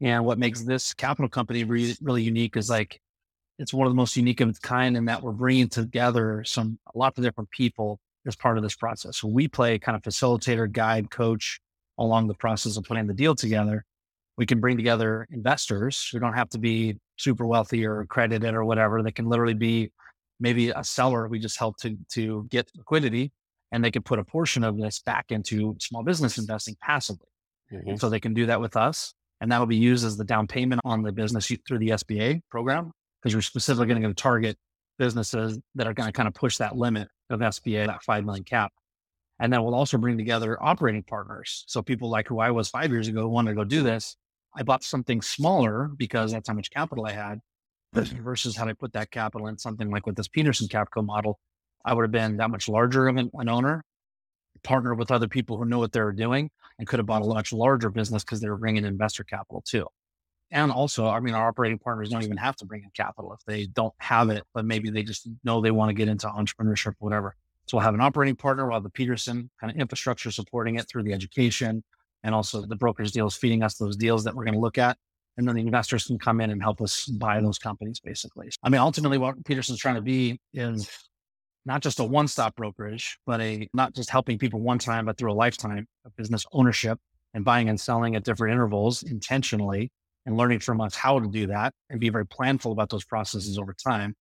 [0.00, 3.00] And what makes this capital company really, really unique is like,
[3.58, 6.78] it's one of the most unique of its kind in that we're bringing together some,
[6.94, 9.18] a lot of different people as part of this process.
[9.18, 11.60] So we play kind of facilitator, guide, coach
[11.98, 13.84] along the process of putting the deal together.
[14.36, 18.64] We can bring together investors who don't have to be super wealthy or accredited or
[18.64, 19.02] whatever.
[19.02, 19.90] They can literally be
[20.38, 21.26] maybe a seller.
[21.26, 23.32] We just help to, to get liquidity
[23.72, 27.28] and they could put a portion of this back into small business investing passively.
[27.72, 27.96] Mm-hmm.
[27.96, 29.14] So they can do that with us.
[29.40, 32.40] And that will be used as the down payment on the business through the SBA
[32.50, 34.56] program, because you're specifically going to target
[34.98, 38.44] businesses that are going to kind of push that limit of SBA, that 5 million
[38.44, 38.72] cap.
[39.38, 41.64] And then we'll also bring together operating partners.
[41.68, 44.16] So people like who I was five years ago wanted to go do this.
[44.56, 47.40] I bought something smaller because that's how much capital I had
[47.92, 51.38] versus how I put that capital in something like with this Peterson Capital model
[51.84, 53.84] I would have been that much larger of an, owner,
[54.62, 57.26] partnered with other people who know what they were doing, and could have bought a
[57.26, 59.86] much larger business because they were bringing investor capital too.
[60.50, 63.40] And also, I mean, our operating partners don't even have to bring in capital if
[63.46, 66.88] they don't have it, but maybe they just know they want to get into entrepreneurship,
[66.88, 67.36] or whatever.
[67.66, 70.88] So we'll have an operating partner, we'll have the Peterson kind of infrastructure supporting it
[70.88, 71.84] through the education
[72.24, 74.96] and also the brokerage deals feeding us those deals that we're going to look at.
[75.36, 78.50] And then the investors can come in and help us buy those companies, basically.
[78.62, 80.90] I mean, ultimately, what Peterson's trying to be is
[81.68, 85.18] not just a one stop brokerage, but a not just helping people one time, but
[85.18, 86.98] through a lifetime of business ownership
[87.34, 89.92] and buying and selling at different intervals intentionally
[90.24, 93.58] and learning from us how to do that and be very planful about those processes
[93.58, 94.16] over time,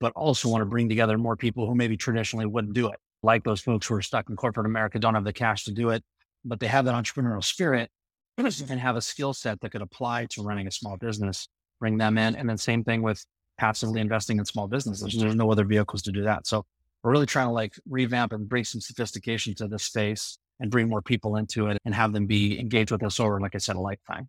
[0.00, 3.44] but also want to bring together more people who maybe traditionally wouldn't do it, like
[3.44, 6.02] those folks who are stuck in corporate America, don't have the cash to do it,
[6.44, 7.90] but they have that entrepreneurial spirit
[8.38, 11.46] and have a skill set that could apply to running a small business,
[11.78, 12.34] bring them in.
[12.34, 13.24] And then same thing with
[13.56, 15.14] passively investing in small businesses.
[15.16, 16.48] There's no other vehicles to do that.
[16.48, 16.64] So
[17.02, 20.88] we're really trying to like revamp and bring some sophistication to this space and bring
[20.88, 23.76] more people into it and have them be engaged with us over, like I said,
[23.76, 24.28] a lifetime.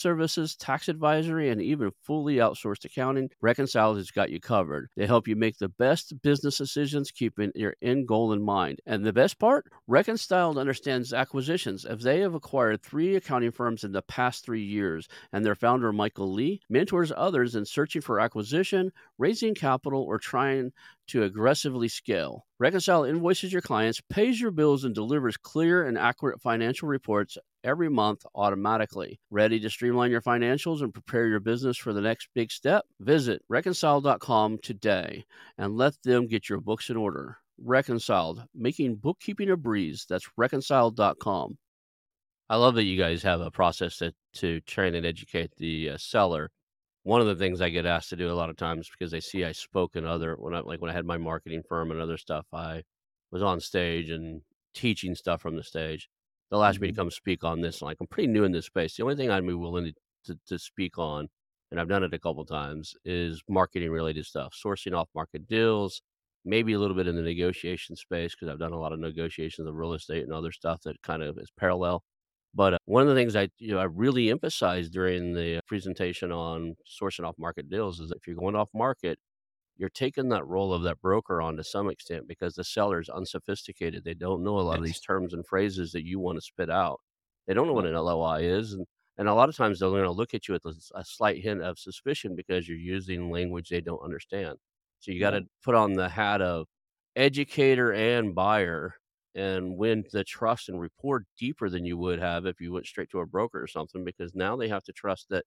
[0.00, 4.88] services, tax advisory, and even fully outsourced accounting, Reconciled has got you covered.
[4.96, 8.80] They help you make the best business decisions, keeping your end goal in mind.
[8.86, 9.70] And the best part?
[9.86, 15.08] Reconciled understands acquisitions, as they have acquired three accounting firms in the past three years,
[15.32, 20.72] and their founder, Michael Lee, mentors others in searching for acquisition, raising capital, or trying
[21.08, 22.46] to aggressively scale.
[22.58, 27.88] Reconcile invoices your clients, pays your bills, and delivers clear and accurate financial reports every
[27.88, 29.20] month automatically.
[29.30, 32.84] Ready to streamline your financials and prepare your business for the next big step?
[33.00, 35.24] Visit reconciled.com today
[35.58, 37.38] and let them get your books in order.
[37.58, 40.06] Reconciled, making bookkeeping a breeze.
[40.08, 41.58] That's reconciled.com.
[42.48, 45.98] I love that you guys have a process to, to train and educate the uh,
[45.98, 46.50] seller
[47.02, 49.20] one of the things I get asked to do a lot of times because they
[49.20, 52.00] see I spoke in other when I like when I had my marketing firm and
[52.00, 52.82] other stuff, I
[53.30, 54.42] was on stage and
[54.74, 56.08] teaching stuff from the stage.
[56.50, 56.94] They'll ask me to Mm-hmm.
[56.94, 57.82] come speak on this.
[57.82, 58.96] Like I'm pretty new in this space.
[58.96, 59.94] The only thing I'd be willing to,
[60.34, 61.28] to, to speak on,
[61.70, 66.02] and I've done it a couple times, is marketing related stuff, sourcing off market deals,
[66.44, 69.68] maybe a little bit in the negotiation space because I've done a lot of negotiations
[69.68, 72.02] of real estate and other stuff that kind of is parallel.
[72.54, 76.32] But uh, one of the things I you know I really emphasized during the presentation
[76.32, 79.18] on sourcing off market deals is if you're going off market,
[79.80, 84.04] you're taking that role of that broker on to some extent because the seller's unsophisticated.
[84.04, 86.68] They don't know a lot of these terms and phrases that you want to spit
[86.70, 87.00] out.
[87.46, 90.04] They don't know what an LOI is, and and a lot of times they're going
[90.04, 93.80] to look at you with a slight hint of suspicion because you're using language they
[93.80, 94.58] don't understand.
[95.00, 96.66] So you got to put on the hat of
[97.16, 98.94] educator and buyer
[99.34, 103.10] and win the trust and rapport deeper than you would have if you went straight
[103.10, 105.44] to a broker or something because now they have to trust that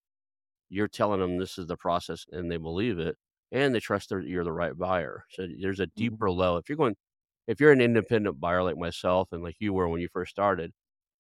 [0.70, 3.18] you're telling them this is the process and they believe it
[3.54, 6.18] and they trust that you're the right buyer so there's a Mhm.
[6.18, 6.58] deeper level.
[6.60, 6.98] if you're going
[7.48, 10.74] if you're an independent buyer like myself and like you were when you first started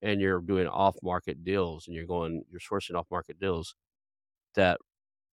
[0.03, 3.75] and you're doing off market deals and you're going you're sourcing off market deals
[4.55, 4.79] that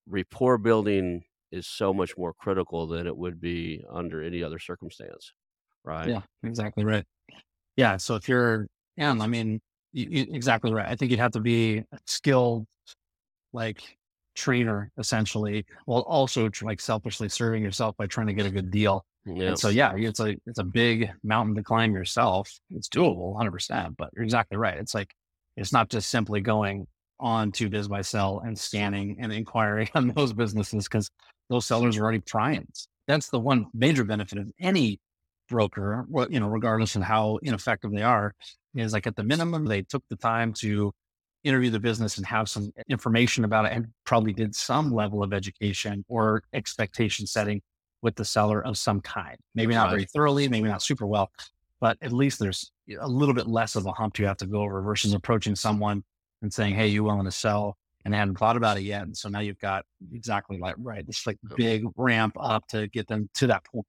[0.06, 5.32] rapport building is so much more critical than it would be under any other circumstance
[5.84, 6.22] right Yeah.
[6.42, 7.04] Exactly right.
[7.76, 7.98] Yeah.
[7.98, 9.60] So if you're, yeah, I mean,
[9.92, 10.88] you, you, exactly right.
[10.88, 12.66] I think you'd have to be skilled,
[13.52, 13.98] like
[14.34, 19.04] trainer essentially, while also like selfishly serving yourself by trying to get a good deal.
[19.48, 22.50] And so, yeah, it's a, it's a big mountain to climb yourself.
[22.70, 24.78] It's doable 100%, but you're exactly right.
[24.78, 25.12] It's like,
[25.56, 26.86] it's not just simply going
[27.18, 31.10] on to BizBuySell and scanning and inquiring on those businesses because
[31.48, 32.88] those sellers are already clients.
[33.06, 35.00] That's the one major benefit of any
[35.48, 38.34] broker, what you know, regardless of how ineffective they are,
[38.74, 40.92] is like at the minimum they took the time to
[41.44, 45.32] interview the business and have some information about it, and probably did some level of
[45.32, 47.62] education or expectation setting
[48.02, 49.36] with the seller of some kind.
[49.54, 51.30] Maybe not very thoroughly, maybe not super well,
[51.80, 54.62] but at least there's a little bit less of a hump you have to go
[54.62, 56.02] over versus approaching someone
[56.42, 59.16] and saying, "Hey, you willing to sell?" and they hadn't thought about it yet, and
[59.16, 63.28] so now you've got exactly like right, this like big ramp up to get them
[63.34, 63.86] to that point.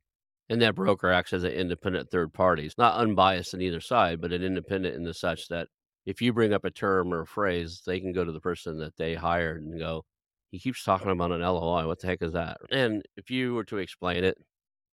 [0.49, 2.65] And that broker acts as an independent third party.
[2.65, 5.69] It's not unbiased on either side, but an independent in the such that
[6.05, 8.79] if you bring up a term or a phrase, they can go to the person
[8.79, 10.05] that they hired and go,
[10.51, 11.87] he keeps talking about an LOI.
[11.87, 12.57] What the heck is that?
[12.71, 14.37] And if you were to explain it,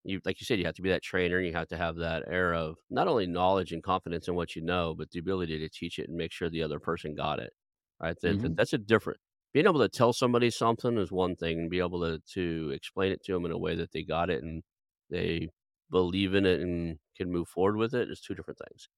[0.03, 1.39] you like you said, you have to be that trainer.
[1.41, 4.61] You have to have that air of not only knowledge and confidence in what you
[4.63, 7.53] know, but the ability to teach it and make sure the other person got it.
[8.01, 8.17] Right?
[8.21, 8.57] That, Mhm.
[8.57, 9.19] that's a different.
[9.53, 13.11] Being able to tell somebody something is one thing, and be able to to explain
[13.11, 14.63] it to them in a way that they got it and
[15.09, 15.49] they
[15.91, 18.89] believe in it and can move forward with it is two different things.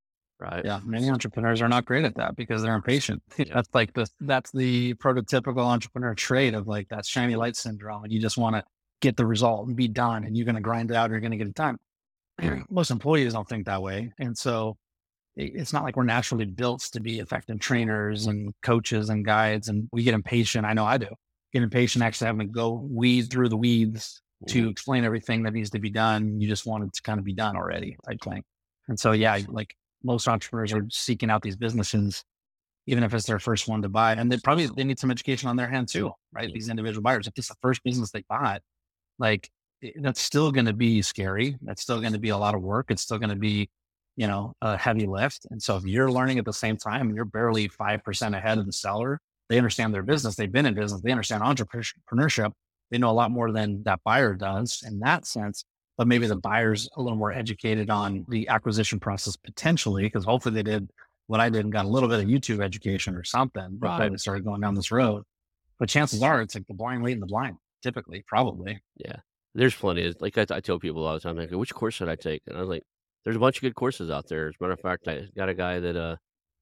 [0.42, 0.66] Right?
[0.66, 3.22] Yeah, many entrepreneurs are not great at that because they're impatient.
[3.38, 3.46] Yeah.
[3.54, 8.12] That's like the that's the prototypical entrepreneur trait of like that shiny light syndrome, and
[8.12, 8.64] you just want to
[9.02, 11.22] get the result and be done, and you're going to grind it out, or you're
[11.22, 11.78] going to get it done.
[12.70, 14.78] Most employees don't think that way, and so
[15.36, 19.88] it's not like we're naturally built to be effective trainers and coaches and guides, and
[19.92, 20.66] we get impatient.
[20.66, 21.08] I know I do.
[21.54, 24.72] Get impatient actually having to go weed through the weeds to Mhm.
[24.72, 26.42] explain everything that needs to be done.
[26.42, 28.44] You just want it to kind of be done already, type thing.
[28.88, 32.24] And so, yeah, like most entrepreneurs are seeking out these businesses,
[32.88, 35.50] even if it's their first one to buy, and they probably they need some education
[35.50, 36.52] on their hand too, right?
[36.54, 38.62] These individual buyers, if it's the first business they bought,
[39.20, 39.50] like
[39.96, 41.58] that's still going to be scary.
[41.62, 42.88] That's still going to be a lot of work.
[42.90, 43.70] It's still going to be,
[44.16, 45.48] you know, a heavy lift.
[45.52, 48.58] And so, if you're learning at the same time, and you're barely five percent ahead
[48.58, 49.20] of the seller.
[49.50, 50.36] They understand their business.
[50.36, 51.02] They've been in business.
[51.02, 52.54] They understand entrepreneurship.
[52.90, 55.66] They know a lot more than that buyer does in that sense
[56.02, 60.56] but maybe the buyer's a little more educated on the acquisition process potentially, because hopefully
[60.56, 60.90] they did
[61.28, 64.10] what I did and got a little bit of YouTube education or something before Right.
[64.10, 65.22] they started going down this road.
[65.78, 68.82] But chances are it's like the blind leading the blind, typically, probably.
[68.98, 69.18] Yeah.
[69.54, 72.10] There's plenty of like I, I tell people all the time, like, which course should
[72.10, 72.42] I take?
[72.48, 72.82] And I was like,
[73.24, 74.48] there's a bunch of good courses out there.
[74.48, 76.16] As a matter of fact, I got a guy that uh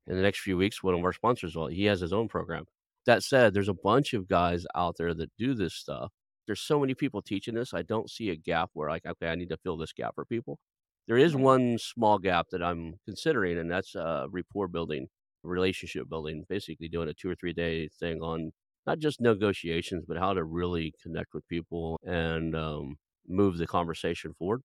[0.07, 2.65] in the next few weeks, one of our sponsors, well, he has his own program.
[3.05, 6.11] That said, there's a bunch of guys out there that do this stuff.
[6.49, 7.73] There's so many people teaching this.
[7.73, 10.25] I don't see a gap where like, okay, I need to fill this gap for
[10.25, 10.59] people.
[11.07, 15.07] There is one small gap that I'm considering, and that's uh rapport building,
[15.43, 18.51] relationship building, basically doing a two or three day thing on
[18.87, 24.33] not just negotiations, but how to really connect with people and um, move the conversation
[24.33, 24.61] forward.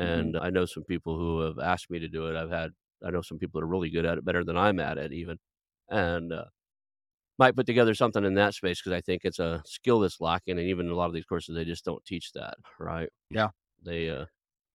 [0.00, 0.32] Mhm.
[0.32, 2.36] And I know some people who have asked me to do it.
[2.36, 2.72] I've had,
[3.04, 5.12] I know some people that are really good at it, better than I'm at it,
[5.12, 5.38] even.
[5.88, 6.46] And uh,
[7.38, 10.58] might put together something in that space because I think it's a skill that's lacking.
[10.58, 13.08] And even a lot of these courses, they just don't teach that, right?
[13.30, 13.48] Yeah.
[13.84, 14.24] They, uh,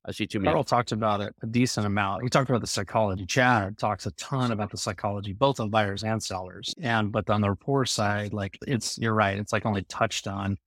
[0.05, 0.51] I see too many.
[0.51, 2.23] Carl talked about it a decent amount.
[2.23, 3.25] He talked about the psychology.
[3.25, 6.73] Chad talks a ton about the psychology, both of buyers and sellers.
[6.81, 10.57] And but on the rapport side, like it's you're right, it's like only touched on.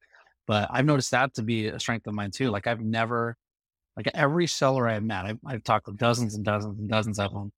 [0.47, 2.51] But I've noticed that to be a strength of mine too.
[2.51, 3.37] Like I've never,
[3.97, 7.33] like every seller I've met, I've, I've talked with dozens and dozens and dozens of
[7.33, 7.53] them,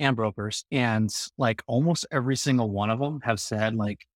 [0.00, 4.06] and brokers, and like almost every single one of them have said like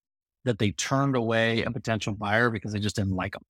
[0.44, 3.42] that they turned away a potential buyer because they just didn't like them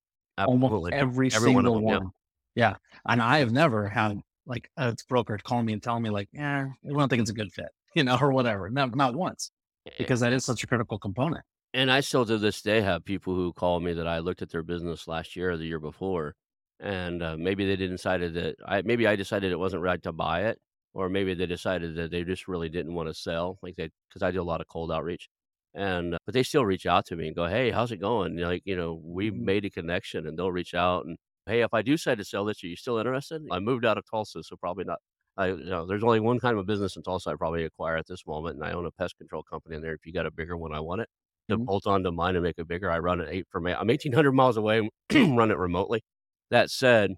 [0.46, 0.92] almost Absolutely.
[0.92, 2.12] every, Every one of single them, one.
[2.54, 2.70] yeah.
[2.70, 2.74] Yeah.
[3.06, 6.68] And I have never had like a broker calling me and telling me like, yeah,
[6.82, 8.68] we don't think it's a good fit, you know, or whatever.
[8.70, 9.50] Not, not once,
[9.96, 11.44] because that is such a critical component.
[11.74, 14.50] And I still to this day have people who call me that I looked at
[14.50, 16.34] their business last year or the year before,
[16.80, 20.44] and uh, maybe they decided that I maybe I decided it wasn't right to buy
[20.44, 20.58] it,
[20.98, 24.22] or maybe they decided that they just really didn't want to sell, like they because
[24.22, 25.28] I do a lot of cold outreach,
[25.74, 28.36] and but they still reach out to me and go, hey, how's it going?
[28.38, 29.48] Like you know, we Mhm.
[29.48, 32.44] made a connection, and they'll reach out and hey, if I do decide to sell
[32.44, 33.42] this, are you still interested?
[33.50, 34.98] I moved out of Tulsa, so probably not.
[35.36, 37.96] I you know, there's only one kind of a business in Tulsa I probably acquire
[37.96, 39.94] at this moment, and I own a pest control company in there.
[39.94, 41.08] If you got a bigger one, I want it
[41.50, 41.66] to Mhm.
[41.66, 42.90] bolt onto mine and make it bigger.
[42.90, 43.76] I run it eight from eight.
[43.78, 46.02] I'm 1,800 miles away, run it remotely.
[46.50, 47.14] That said,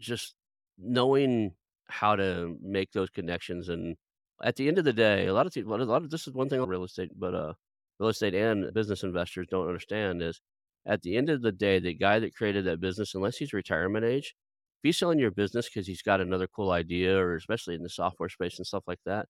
[0.00, 0.34] just
[0.78, 1.54] knowing
[1.92, 3.96] how to make those connections and
[4.42, 6.34] at the end of the day, a lot of people, a lot of this is
[6.34, 7.52] one thing on real estate, but uh,
[8.00, 10.40] real estate and business investors don't understand is
[10.86, 14.04] at the end of the day, the guy that created that business, unless he's retirement
[14.04, 14.34] age,
[14.82, 17.88] if he's selling your business because he's got another cool idea, or especially in the
[17.88, 19.26] software space and stuff like that,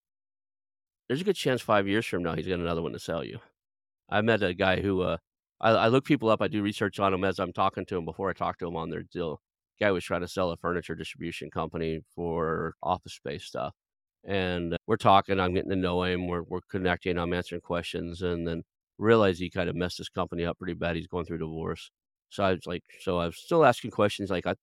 [1.09, 3.39] there's a good chance five years from now he's got another one to sell you.
[4.09, 5.19] I met a guy who uh,
[5.61, 6.43] I, I look people up.
[6.43, 8.77] I do research on them as I'm talking to them before I talk to them
[8.77, 9.41] on their deal.
[9.83, 13.75] Guy was trying to sell a furniture distribution company for office space stuff,
[14.25, 15.41] and we're talking.
[15.41, 16.29] I'm getting to know him.
[16.29, 17.19] We're we're connecting.
[17.19, 18.63] I'm answering questions, and then
[18.99, 20.97] realize he kind of messed his company up pretty bad.
[20.97, 21.91] He's going through divorce.
[22.31, 24.55] So I was like, so I was still asking questions like, I,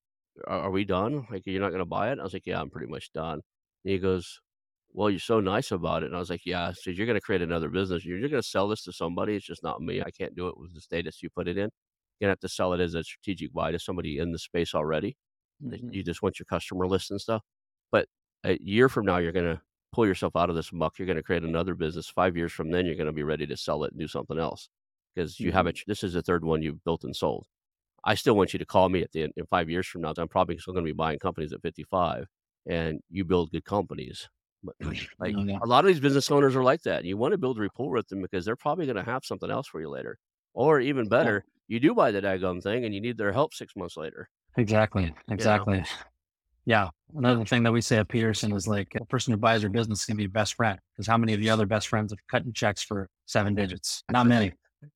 [0.47, 1.27] are, are we done?
[1.31, 2.19] Like, you're not going to buy it?
[2.19, 3.41] I was like, yeah, I'm pretty much done.
[3.83, 4.39] And he goes,
[4.93, 6.07] well, you're so nice about it.
[6.07, 8.05] And I was like, yeah, so you're going to create another business.
[8.05, 9.35] You're, you're going to sell this to somebody.
[9.35, 10.01] It's just not me.
[10.01, 11.69] I can't do it with the status you put it in.
[12.21, 15.17] To have to sell it as a strategic buy to somebody in the space already.
[15.59, 15.91] Mhm.
[15.91, 17.43] You just want your customer list and stuff.
[17.91, 18.07] But
[18.43, 19.61] a year from now, you're going to
[19.91, 20.99] pull yourself out of this muck.
[20.99, 22.09] You're going to create another business.
[22.09, 24.39] Five years from then, you're going to be ready to sell it and do something
[24.39, 24.69] else
[25.15, 25.69] because you have Mhm.
[25.69, 25.79] it.
[25.87, 27.47] This is the third one you've built and sold.
[28.03, 30.13] I still want you to call me at the end in five years from now.
[30.17, 32.27] I'm probably still going to be buying companies at 55,
[32.67, 34.29] and you build good companies.
[34.63, 34.75] But
[35.19, 35.59] like Oh, yeah.
[35.61, 37.05] a lot of these business owners are like that.
[37.05, 39.51] You want to build a rapport with them because they're probably going to have something
[39.51, 40.17] else for you later,
[40.53, 43.75] or even better, you do buy the daggum thing and you need their help six
[43.77, 44.27] months later.
[44.57, 45.13] Exactly.
[45.29, 45.83] Exactly.
[46.65, 46.89] Yeah.
[47.15, 50.05] Another thing that we say at Peterson is like the person who buys your business
[50.05, 52.43] can be your best friend because how many of the other best friends have cut
[52.43, 54.03] in checks for seven digits?
[54.11, 54.53] Not many.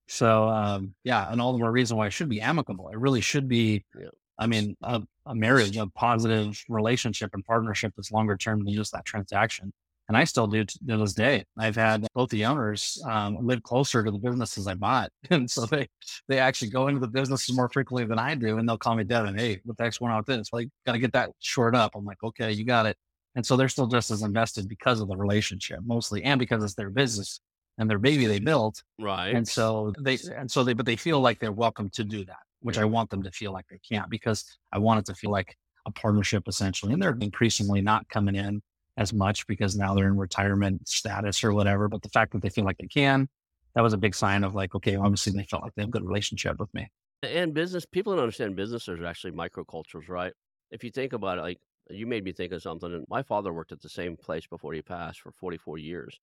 [0.08, 2.90] So um, yeah, and all the more reason why it should be amicable.
[2.90, 3.86] It really should be.
[4.00, 4.10] Yeah.
[4.38, 8.92] I mean, a, a, marriage, a positive relationship and partnership that's longer term than just
[8.92, 9.72] that transaction.
[10.10, 11.46] And I still do to this day.
[11.58, 15.66] I've had both the owners um, live closer to the businesses I bought, and so
[15.66, 15.88] they
[16.28, 19.06] they actually go into the businesses more frequently than I do, and they'll call me
[19.06, 19.38] Devin.
[19.38, 20.50] Hey, what the heck's going on with this?
[20.52, 21.94] Like, got to get that short up.
[21.96, 22.98] I'm like, okay, you got it.
[23.36, 26.76] And so they're still just as invested because of the relationship, mostly, and because it's
[26.76, 27.40] their business
[27.78, 28.84] and their baby they built.
[29.00, 29.34] Right.
[29.34, 32.44] And so they and so they but they feel like they're welcome to do that,
[32.62, 32.84] which yeah.
[32.84, 35.56] I want them to feel like they can't because I want it to feel like
[35.86, 36.94] a partnership essentially.
[36.94, 38.62] And they're increasingly not coming in
[38.98, 41.88] as much because now they're in retirement status or whatever.
[41.88, 43.28] But the fact that they feel like they can,
[43.76, 45.92] that was a big sign of like, okay, obviously they felt like they have a
[45.92, 46.90] good relationship with me.
[47.24, 50.34] And business people don't understand business are actually microcultures, right?
[50.72, 52.94] If you think about it, like you made me think of something.
[52.94, 56.20] And my father worked at the same place before he passed for 44 years.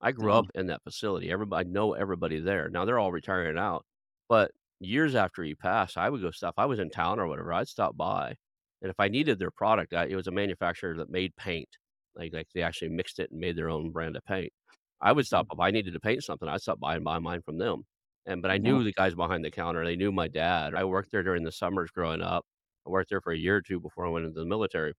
[0.00, 0.38] I grew mm-hmm.
[0.38, 1.30] up in that facility.
[1.30, 2.68] Everybody I know everybody there.
[2.68, 3.84] Now they're all retiring out.
[4.28, 6.54] But years after he passed, I would go stuff.
[6.56, 7.52] I was in town or whatever.
[7.52, 8.34] I'd stop by.
[8.82, 11.68] And if I needed their product, I, it was a manufacturer that made paint.
[12.16, 14.52] Like like they actually mixed it and made their own brand of paint.
[15.00, 15.60] I would stop mm-hmm.
[15.60, 16.48] if I needed to paint something.
[16.48, 17.82] I'd stop by and buy mine from them.
[18.26, 19.84] And but I knew the guys behind the counter.
[19.84, 20.74] They knew my dad.
[20.74, 22.44] I worked there during the summers growing up.
[22.86, 24.94] I worked there for a year or two before I went into the military.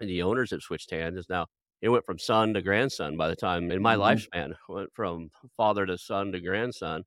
[0.00, 1.26] And the owners have switched hands.
[1.30, 1.46] Now
[1.82, 4.02] it went from son to grandson by the time in my mm-hmm.
[4.02, 7.02] lifespan went from father to son to grandson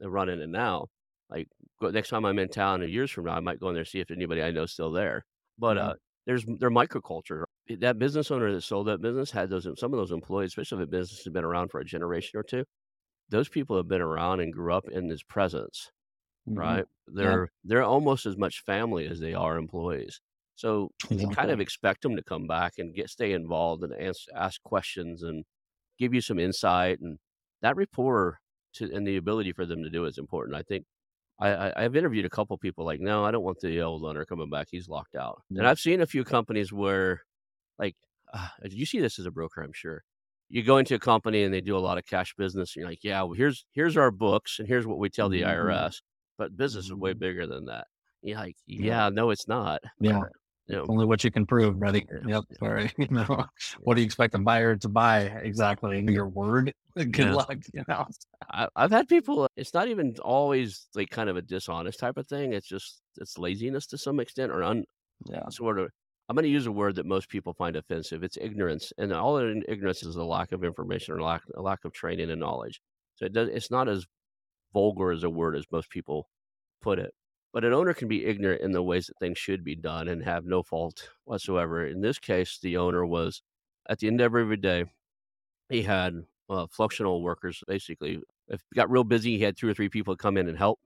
[0.00, 0.86] and running it now
[1.30, 1.48] like
[1.80, 3.88] next time i'm in town in years from now i might go in there and
[3.88, 5.24] see if anybody i know is still there
[5.58, 5.88] but mm-hmm.
[5.88, 5.94] uh
[6.26, 7.44] there's they're microculture
[7.80, 10.88] that business owner that sold that business had those some of those employees especially if
[10.88, 12.64] a business has been around for a generation or two
[13.30, 15.90] those people have been around and grew up in his presence
[16.48, 16.58] mm-hmm.
[16.58, 17.46] right they're yeah.
[17.64, 20.20] they're almost as much family as they are employees
[20.54, 24.22] so you kind of expect them to come back and get stay involved and ask,
[24.34, 25.44] ask questions and
[25.98, 27.18] give you some insight and
[27.62, 28.38] that rapport
[28.74, 30.56] to and the ability for them to do it is important.
[30.56, 30.84] I think
[31.40, 34.24] I, I have interviewed a couple people like, no, I don't want the old owner
[34.24, 34.68] coming back.
[34.70, 35.42] He's locked out.
[35.50, 35.60] Yeah.
[35.60, 37.22] And I've seen a few companies where,
[37.78, 37.96] like,
[38.32, 40.02] uh, you see this as a broker, I'm sure.
[40.50, 42.74] You go into a company and they do a lot of cash business.
[42.74, 45.42] And you're like, yeah, well, here's here's our books and here's what we tell the
[45.42, 45.68] mm-hmm.
[45.68, 45.96] IRS.
[46.38, 47.18] But business is way mm-hmm.
[47.18, 47.86] bigger than that.
[48.22, 49.80] You're like, yeah, no, it's not.
[50.00, 50.22] Yeah.
[50.68, 50.82] Yeah.
[50.86, 52.06] Only what you can prove, buddy.
[52.26, 52.44] Yep.
[52.58, 52.90] Sorry.
[52.98, 53.46] You know,
[53.80, 56.04] what do you expect a buyer to buy exactly?
[56.06, 56.74] Your word.
[56.94, 57.34] Good yeah.
[57.34, 57.56] luck.
[57.72, 58.06] You know.
[58.50, 59.48] I, have had people.
[59.56, 62.52] It's not even always like kind of a dishonest type of thing.
[62.52, 64.84] It's just it's laziness to some extent, or un.
[65.24, 65.48] Yeah.
[65.48, 65.90] Sort of.
[66.28, 68.22] I'm going to use a word that most people find offensive.
[68.22, 71.92] It's ignorance, and all ignorance is a lack of information or lack a lack of
[71.92, 72.80] training and knowledge.
[73.14, 73.48] So it does.
[73.48, 74.06] It's not as
[74.72, 76.28] vulgar as a word as most people
[76.82, 77.14] put it.
[77.52, 80.22] But an owner can be ignorant in the ways that things should be done and
[80.22, 81.86] have no fault whatsoever.
[81.86, 83.42] In this case, the owner was
[83.88, 84.84] at the end of every day,
[85.70, 88.20] he had uh, functional workers basically.
[88.48, 90.78] If he got real busy, he had two or three people come in and help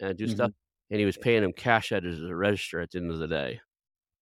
[0.00, 0.34] and do mm-hmm.
[0.34, 0.52] stuff.
[0.90, 3.60] And he was paying them cash at his register at the end of the day.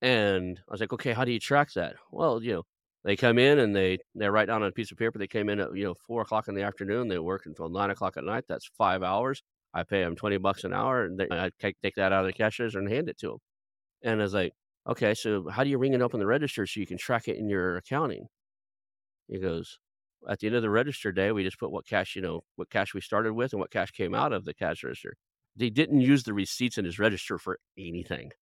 [0.07, 1.97] And I was like, okay, how do you track that?
[2.13, 2.63] Well, you know,
[3.05, 5.19] they come in and they they write down on a piece of paper.
[5.19, 7.09] They came in at you know four o'clock in the afternoon.
[7.09, 8.45] They work until nine o'clock at night.
[8.49, 9.43] That's five hours.
[9.75, 12.33] I pay them 20 bucks an hour and they, I take that out of the
[12.33, 13.39] cash register and hand it to them.
[14.03, 14.55] And I was like,
[14.89, 17.29] okay, so how do you ring it up in the register so you can track
[17.29, 18.29] it in your accounting?
[19.29, 19.79] He goes,
[20.29, 22.71] at the end of the register day, we just put what cash, you know, what
[22.71, 25.17] cash we started with and what cash came out of the cash register.
[25.57, 28.33] They didn't use the receipts in his register for anything.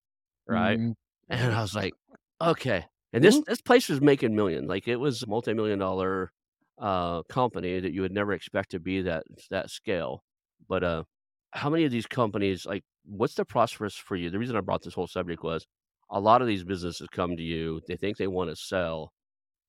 [0.49, 0.81] Right.
[0.81, 0.93] Mm-hmm.
[1.29, 1.95] And I was like,
[2.41, 2.85] okay.
[3.12, 3.51] And this, mm-hmm.
[3.51, 4.68] this place was making millions.
[4.68, 6.33] Like it was a multi-million dollar
[6.77, 10.25] uh company that you would never expect to be that that scale.
[10.68, 11.05] But uh
[11.53, 14.31] how many of these companies like what's the process for you?
[14.31, 15.66] The reason I brought this whole subject was
[16.11, 19.12] a lot of these businesses come to you, they think they want to sell,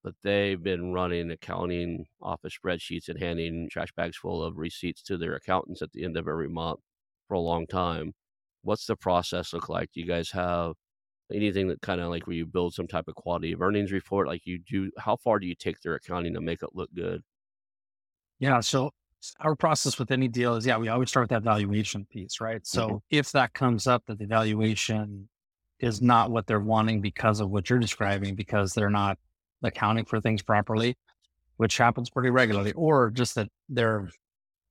[0.04, 5.18] but they've been running accounting office spreadsheets and handing trash bags full of receipts to
[5.18, 6.80] their accountants at the end of every month
[7.28, 8.14] for a long time.
[8.64, 9.92] What's the process look like?
[9.94, 10.74] Do you guys have
[11.34, 14.28] anything that kind of like where you build some type of quality of earnings report?
[14.28, 17.22] Like you do, how far do you take their accounting to make it look good?
[18.40, 18.60] Yeah.
[18.60, 18.92] So
[19.40, 22.66] our process with any deal is yeah, we always start with that valuation piece, right?
[22.66, 22.98] So mm-hmm.
[23.10, 25.30] if that comes up that the valuation
[25.80, 29.18] is not what they're wanting because of what you're describing, because they're not
[29.64, 30.96] accounting for things properly,
[31.58, 34.10] which happens pretty regularly, or just that they're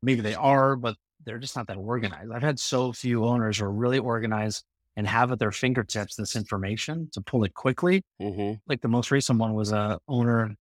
[0.03, 2.31] maybe they are, but they're just not that organized.
[2.33, 4.65] I've had so few owners who are really organized
[4.97, 8.03] and have at their fingertips this information to pull it quickly.
[8.21, 8.55] Mm-hmm.
[8.69, 10.55] Like the most recent one was a owner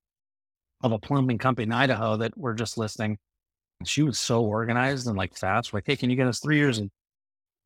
[0.82, 3.18] of a plumbing company in Idaho that we're just listing
[3.86, 5.74] she was so organized and like fast.
[5.74, 6.90] Like, hey, can you get us three years and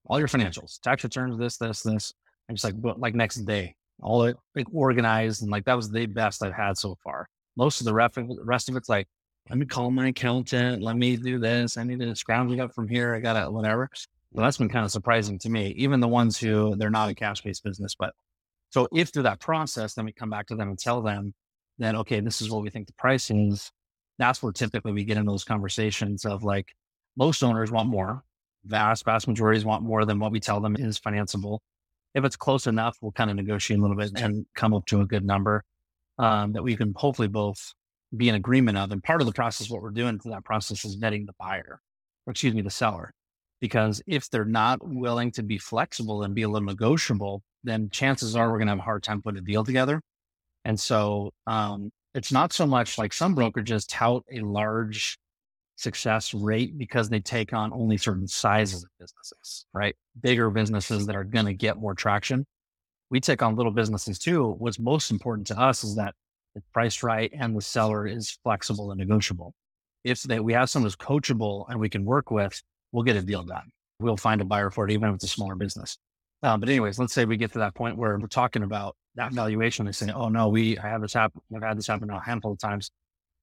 [0.06, 2.14] all your financials, tax returns, this, this, this,
[2.48, 3.76] and just like like next day.
[4.02, 5.42] all it like, organized.
[5.42, 7.28] And like that was the best I've had so far.
[7.56, 9.08] Most of the rest of, rest of it's like,
[9.50, 10.82] let me call my accountant.
[10.82, 11.78] Let me do this.
[11.78, 13.16] I need to scrounge it up from here.
[13.16, 13.90] I got to whatever.
[14.34, 15.74] That's been kind of surprising to me.
[15.78, 18.14] Even the ones who they're not a cash based business, but
[18.70, 21.34] so if through that process, then we come back to them and tell them
[21.80, 23.72] that, okay, this is what we think the price is.
[24.20, 26.74] That's where typically we get in those conversations of like
[27.16, 28.24] most owners want more.
[28.66, 31.60] Vast, vast majorities want more than what we tell them is financeable.
[32.14, 35.02] If it's close enough, we'll kind of negotiate a little bit and come up to
[35.02, 35.64] a good number
[36.18, 37.74] um, that we can hopefully both
[38.16, 38.92] be in agreement of.
[38.92, 41.80] And part of the process, what we're doing through that process is vetting the buyer,
[42.26, 43.14] or excuse me, the seller.
[43.60, 48.36] Because if they're not willing to be flexible and be a little negotiable, then chances
[48.36, 50.02] are we're going to have a hard time putting a deal together.
[50.64, 55.18] And so um, it's not so much like some brokerages tout a large
[55.78, 59.96] success rate because they take on only certain sizes of businesses, right?
[60.22, 62.46] Bigger businesses that are going to get more traction.
[63.10, 64.56] We take on little businesses too.
[64.58, 66.14] What's most important to us is that
[66.56, 69.54] it's priced right and the seller is flexible and negotiable.
[70.04, 73.22] If they, we have someone who's coachable and we can work with, we'll get a
[73.22, 73.70] deal done.
[74.00, 75.98] We'll find a buyer for it, even if it's a smaller business.
[76.44, 79.34] Um, but anyways, let's say we get to that point where we're talking about that
[79.34, 79.86] valuation.
[79.86, 81.42] They say, "Oh no, we I have this happen.
[81.56, 82.92] I've had this happen a handful of times."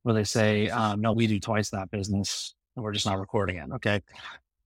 [0.03, 3.57] Where they say, um, "No, we do twice that business, and we're just not recording
[3.57, 4.01] it." Okay,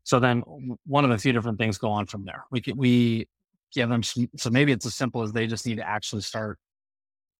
[0.04, 0.42] so then
[0.84, 2.44] one of a few different things go on from there.
[2.50, 3.28] We can, we
[3.72, 6.58] give them some, so maybe it's as simple as they just need to actually start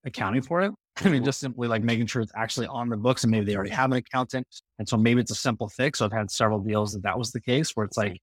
[0.05, 0.73] accounting for it.
[1.05, 3.55] I mean, just simply like making sure it's actually on the books, and maybe they
[3.55, 4.47] already have an accountant,
[4.79, 5.99] and so maybe it's a simple fix.
[5.99, 8.21] So I've had several deals that that was the case, where it's like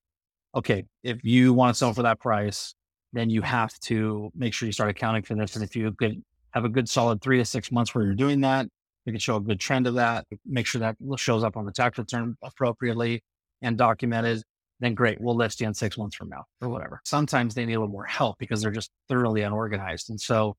[0.55, 2.73] okay, if you want to sell for that price,
[3.13, 5.55] then you have to make sure you start accounting for this.
[5.55, 6.21] And if you could
[6.51, 8.67] have a good solid three to six months where you're doing that,
[9.05, 11.71] you can show a good trend of that, make sure that shows up on the
[11.71, 13.21] tax return appropriately
[13.61, 14.41] and documented,
[14.79, 17.01] then great, we'll list you in six months from now or whatever.
[17.05, 20.09] Sometimes they need a little more help because they're just thoroughly unorganized.
[20.09, 20.55] And so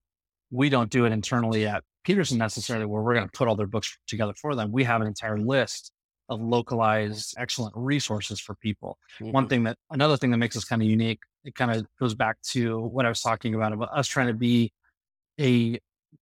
[0.51, 3.67] we don't do it internally at Peterson necessarily where we're going to put all their
[3.67, 4.71] books together for them.
[4.71, 5.91] We have an entire list
[6.29, 8.97] of localized excellent resources for people.
[9.21, 9.33] Mm-hmm.
[9.33, 12.15] One thing that another thing that makes us kind of unique, it kind of goes
[12.15, 14.73] back to what I was talking about about us trying to be
[15.41, 15.81] a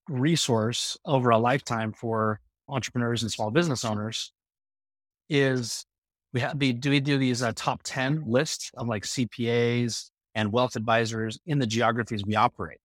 [0.09, 4.33] resource over a lifetime for entrepreneurs and small business owners
[5.29, 5.85] is
[6.33, 10.51] we have the do we do these uh, top 10 lists of like CPAs and
[10.51, 12.79] wealth advisors in the geographies we operate.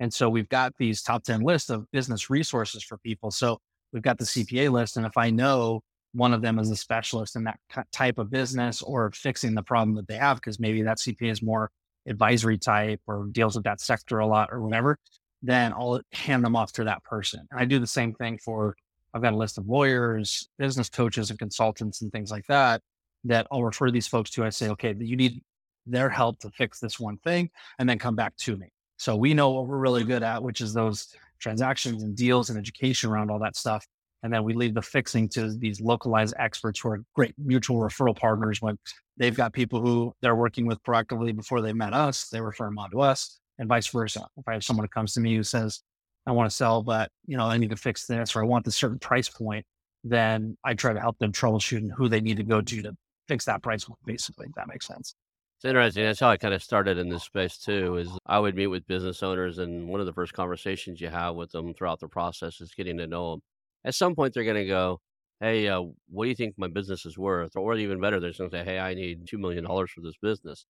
[0.00, 3.30] And so we've got these top 10 lists of business resources for people.
[3.30, 3.60] So
[3.92, 4.96] we've got the CPA list.
[4.96, 5.82] And if I know
[6.12, 7.60] one of them is a specialist in that
[7.92, 11.42] type of business or fixing the problem that they have because maybe that CPA is
[11.42, 11.70] more
[12.08, 14.98] advisory type or deals with that sector a lot or whatever,
[15.42, 17.46] then I'll hand them off to that person.
[17.50, 18.74] And I do the same thing for
[19.12, 22.80] I've got a list of lawyers, business coaches, and consultants and things like that
[23.24, 24.44] that I'll refer these folks to.
[24.44, 25.42] I say, okay, you need
[25.86, 28.70] their help to fix this one thing and then come back to me.
[29.00, 32.58] So we know what we're really good at, which is those transactions and deals and
[32.58, 33.86] education around all that stuff.
[34.22, 38.14] And then we leave the fixing to these localized experts who are great mutual referral
[38.14, 38.78] partners when
[39.16, 42.78] they've got people who they're working with proactively before they met us, they refer them
[42.78, 44.26] on to us and vice versa.
[44.36, 45.80] If I have someone who comes to me who says,
[46.26, 48.66] I want to sell, but you know, I need to fix this or I want
[48.66, 49.64] this certain price point,
[50.04, 52.94] then I try to help them troubleshoot and who they need to go to to
[53.28, 55.14] fix that price point, basically, if that makes sense.
[55.60, 56.04] It's interesting.
[56.04, 57.96] That's how I kind of started in this space too.
[57.98, 61.34] Is I would meet with business owners, and one of the first conversations you have
[61.34, 63.40] with them throughout the process is getting to know them
[63.84, 65.00] at some point they're going to go,
[65.40, 67.56] Hey, uh, what do you think my business is worth?
[67.56, 70.64] Or even better, they're going to say, Hey, I need $2 million for this business.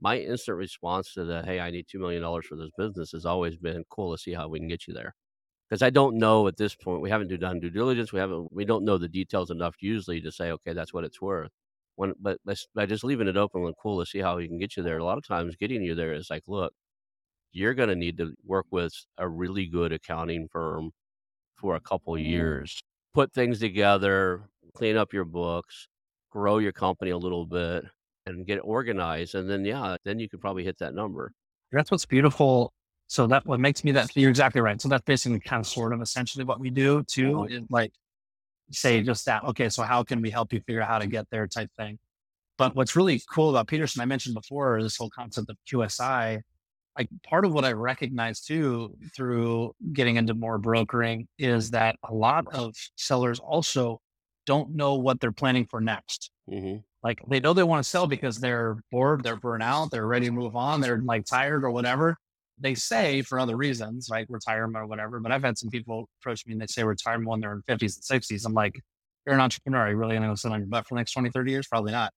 [0.00, 3.56] My instant response to the, Hey, I need $2 million for this business has always
[3.56, 4.10] been cool.
[4.10, 5.14] Let's see how we can get you there.
[5.70, 8.12] Because I don't know at this point, we haven't done due diligence.
[8.12, 11.20] We haven't, we don't know the details enough usually to say, okay, that's what it's
[11.22, 11.50] worth.
[11.96, 12.38] When, but
[12.74, 14.98] by just leaving it open and cool to see how we can get you there,
[14.98, 16.72] a lot of times getting you there is like, look,
[17.52, 20.90] you're going to need to work with a really good accounting firm
[21.54, 22.30] for a couple mm-hmm.
[22.30, 22.82] years.
[23.14, 25.86] Put things together, clean up your books,
[26.30, 27.84] grow your company a little bit,
[28.26, 29.36] and get organized.
[29.36, 31.32] And then, yeah, then you could probably hit that number.
[31.70, 32.72] That's what's beautiful.
[33.06, 34.80] So that what makes me that you're exactly right.
[34.80, 37.40] So that's basically kind of sort of essentially what we do too.
[37.40, 37.48] Uh-huh.
[37.50, 37.92] Is like
[38.74, 39.44] say just that.
[39.44, 41.98] Okay, so how can we help you figure out how to get there type thing.
[42.56, 46.42] But what's really cool about Peterson, I mentioned before, this whole concept of QSI
[46.96, 52.14] like part of what I recognize too through getting into more brokering is that a
[52.14, 54.00] lot of sellers also
[54.46, 56.30] don't know what they're planning for next.
[56.48, 56.78] Mm-hmm.
[57.02, 60.26] Like they know they want to sell because they're bored, they're burnt out, they're ready
[60.26, 62.16] to move on, they're like tired or whatever.
[62.58, 65.20] They say for other reasons, like retirement or whatever.
[65.20, 67.96] But I've had some people approach me and they say retirement when they're in 50s
[68.10, 68.46] and 60s.
[68.46, 68.80] I'm like,
[69.26, 69.80] you're an entrepreneur.
[69.80, 71.66] Are you really going to sit on your butt for the next 20, 30 years?
[71.66, 72.12] Probably not.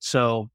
[0.00, 0.48] So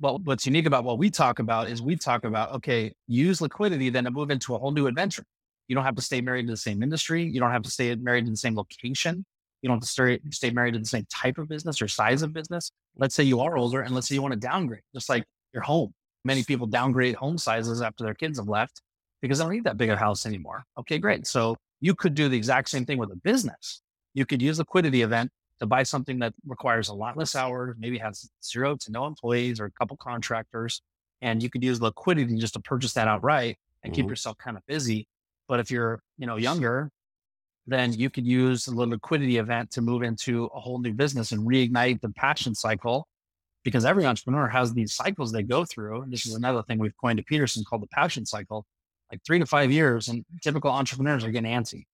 [0.00, 3.90] Well, what's unique about what we talk about is we talk about, okay, use liquidity
[3.90, 5.24] then to move into a whole new adventure.
[5.68, 7.24] You don't have to stay married to the same industry.
[7.24, 9.24] You don't have to stay married to the same location.
[9.62, 12.22] You don't have to stay, stay married to the same type of business or size
[12.22, 12.70] of business.
[12.96, 15.62] Let's say you are older and let's say you want to downgrade, just like your
[15.62, 15.92] home.
[16.24, 18.82] Many people downgrade home sizes after their kids have left
[19.22, 20.64] because they don't need that big a house anymore.
[20.78, 21.26] Okay, great.
[21.26, 23.82] So you could do the exact same thing with a business.
[24.14, 27.98] You could use liquidity event to buy something that requires a lot less hours, maybe
[27.98, 30.80] has zero to no employees or a couple contractors.
[31.20, 34.02] And you could use liquidity just to purchase that outright and mm-hmm.
[34.02, 35.06] keep yourself kind of busy.
[35.48, 36.90] But if you're, you know, younger,
[37.66, 41.46] then you could use the liquidity event to move into a whole new business and
[41.46, 43.06] reignite the passion cycle
[43.64, 46.02] because every entrepreneur has these cycles they go through.
[46.02, 48.66] And this is another thing we've coined to Peterson called the passion cycle,
[49.10, 50.08] like three to five years.
[50.08, 51.84] And typical entrepreneurs are getting antsy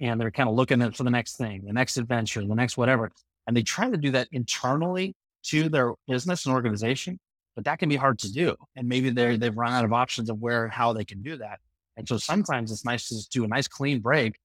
[0.00, 3.10] and they're kind of looking for the next thing, the next adventure, the next whatever.
[3.46, 7.18] And they try to do that internally to their business and organization,
[7.54, 8.54] but that can be hard to do.
[8.76, 11.60] And maybe they they've run out of options of where how they can do that.
[11.96, 14.38] And so sometimes it's nice to just do a nice clean break,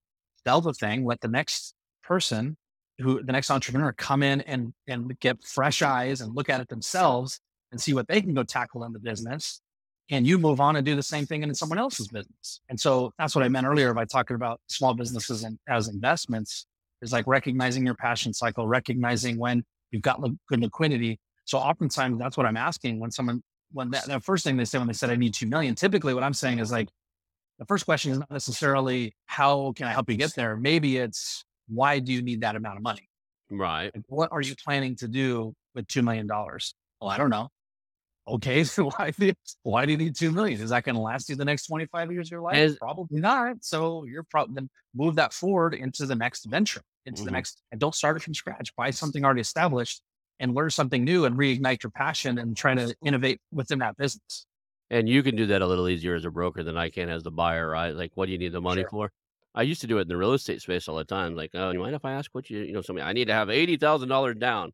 [0.44, 2.58] sell the thing, let the next person
[3.00, 6.70] who the next entrepreneur come in and and get fresh eyes and look at it
[6.70, 7.40] themselves
[7.72, 9.62] and see what they can go tackle in the business
[10.10, 12.60] and you move on and do the same thing in someone else's business.
[12.70, 16.66] And so that's what I meant earlier by talking about small businesses and as investments
[17.02, 21.20] is like recognizing your passion cycle, recognizing when you've got good liquidity.
[21.46, 23.42] So oftentimes that's what I'm asking when someone,
[23.72, 26.14] when that, the first thing they say when they said I need 2 million, typically
[26.14, 26.90] what I'm saying is like,
[27.60, 30.58] the first question is not necessarily how can I help you get there?
[30.58, 33.10] Maybe it's why do you need that amount of money?
[33.50, 33.92] Right.
[33.94, 36.28] Like, what are you planning to do with $2 million?
[36.28, 37.50] Well, I don't know.
[38.28, 39.34] Okay, so why do you,
[39.64, 40.62] why do you need two million?
[40.62, 42.56] Is that going to last you the next twenty five years of your life?
[42.56, 43.58] As, probably not.
[43.62, 47.26] So you're probably then move that forward into the next venture, into mm-hmm.
[47.26, 48.74] the next, and don't start it from scratch.
[48.76, 50.02] Buy something already established
[50.40, 54.46] and learn something new and reignite your passion and trying to innovate within that business.
[54.90, 57.24] And you can do that a little easier as a broker than I can as
[57.24, 57.96] the buyer, right?
[57.96, 58.90] Like, what do you need the money sure.
[58.90, 59.12] for?
[59.56, 61.36] I used to do it in the real estate space all the time.
[61.36, 63.04] Like, oh, you mind if I ask what you, you know, something?
[63.04, 64.72] I need to have eighty thousand dollars down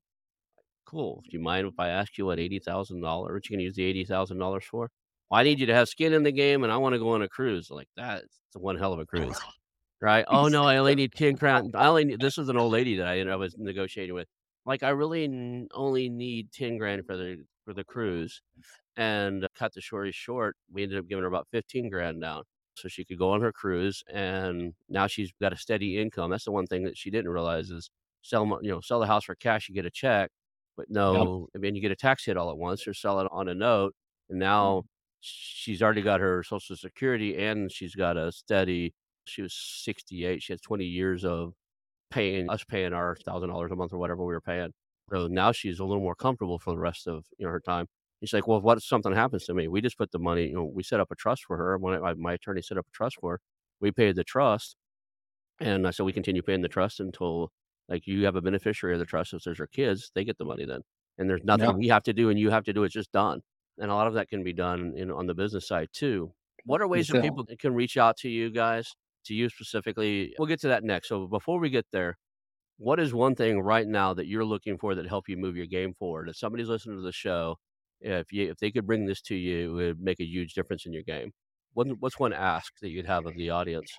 [0.90, 1.22] cool.
[1.24, 3.34] Do you mind if I ask you what eighty thousand dollars?
[3.34, 4.90] What you can use the eighty thousand dollars for?
[5.30, 7.12] Well, I need you to have skin in the game, and I want to go
[7.12, 7.70] on a cruise.
[7.70, 9.40] Like that, it's one hell of a cruise,
[10.02, 10.26] right?
[10.28, 11.76] Oh no, I only need ten grand.
[11.76, 14.28] I only need, this was an old lady that I, I was negotiating with.
[14.66, 18.42] Like I really only need ten grand for the for the cruise,
[18.98, 22.44] and cut the story short, we ended up giving her about fifteen grand down
[22.80, 26.46] so she could go on her cruise and now she's got a steady income that's
[26.46, 27.90] the one thing that she didn't realize is
[28.22, 30.32] sell you know sell the house for cash you get a check
[30.80, 31.60] but no, yep.
[31.60, 33.54] I mean, you get a tax hit all at once or sell it on a
[33.54, 33.94] note.
[34.30, 34.48] And mm-hmm.
[34.48, 34.84] now
[35.20, 38.94] she's already got her social security and she's got a steady,
[39.26, 39.54] she was
[39.84, 40.42] 68.
[40.42, 41.52] She has 20 years of
[42.10, 44.72] paying us paying our thousand dollars a month or whatever we were paying.
[45.12, 47.86] So now she's a little more comfortable for the rest of you know her time.
[48.22, 49.68] She's like, well, what if something happens to me?
[49.68, 51.78] We just put the money, you know, we set up a trust for her.
[51.78, 53.40] When I, my attorney set up a trust for her,
[53.80, 54.76] we paid the trust,
[55.62, 57.52] and I said we continue paying the trust until
[57.88, 59.34] like you have a beneficiary of the trust.
[59.34, 60.82] If there's your kids, they get the money then.
[61.18, 62.84] And there's nothing we have to do and you have to do.
[62.84, 63.42] It's just done.
[63.78, 66.34] And a lot of that can be done in, on the business side too.
[66.66, 68.94] What are ways that people can reach out to you guys,
[69.26, 70.34] to you specifically?
[70.38, 71.08] We'll get to that next.
[71.10, 72.18] So before we get there,
[72.78, 75.66] what is one thing right now that you're looking for that help you move your
[75.66, 76.30] game forward?
[76.30, 77.58] If somebody's listening to the show,
[78.02, 80.86] if you if they could bring this to you, it would make a huge difference
[80.86, 81.32] in your game.
[81.74, 83.92] What, what's one ask that you'd have of the audience?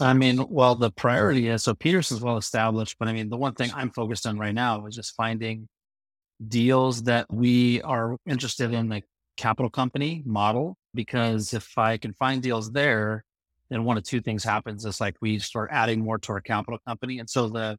[0.00, 3.54] I mean, well, the priority is so Peterson's well established, but I mean, the one
[3.54, 5.68] thing I'm focused on right now is just finding
[6.48, 9.04] deals that we are interested in, like
[9.36, 10.76] capital company model.
[10.94, 13.24] Because if I can find deals there,
[13.70, 14.84] then one of two things happens.
[14.84, 17.18] It's like we start adding more to our capital company.
[17.18, 17.78] And so the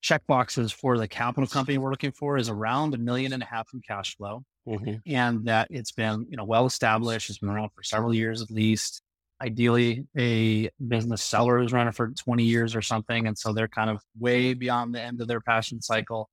[0.00, 3.46] check boxes for the capital company we're looking for is around a million and a
[3.46, 4.42] half in cash flow.
[4.70, 4.94] Mm-hmm.
[5.06, 7.28] And that it's been, you know, well established.
[7.28, 9.02] It's been around for several years at least
[9.42, 13.26] ideally a business seller who's running for 20 years or something.
[13.26, 16.28] And so they're kind of way beyond the end of their passion cycle.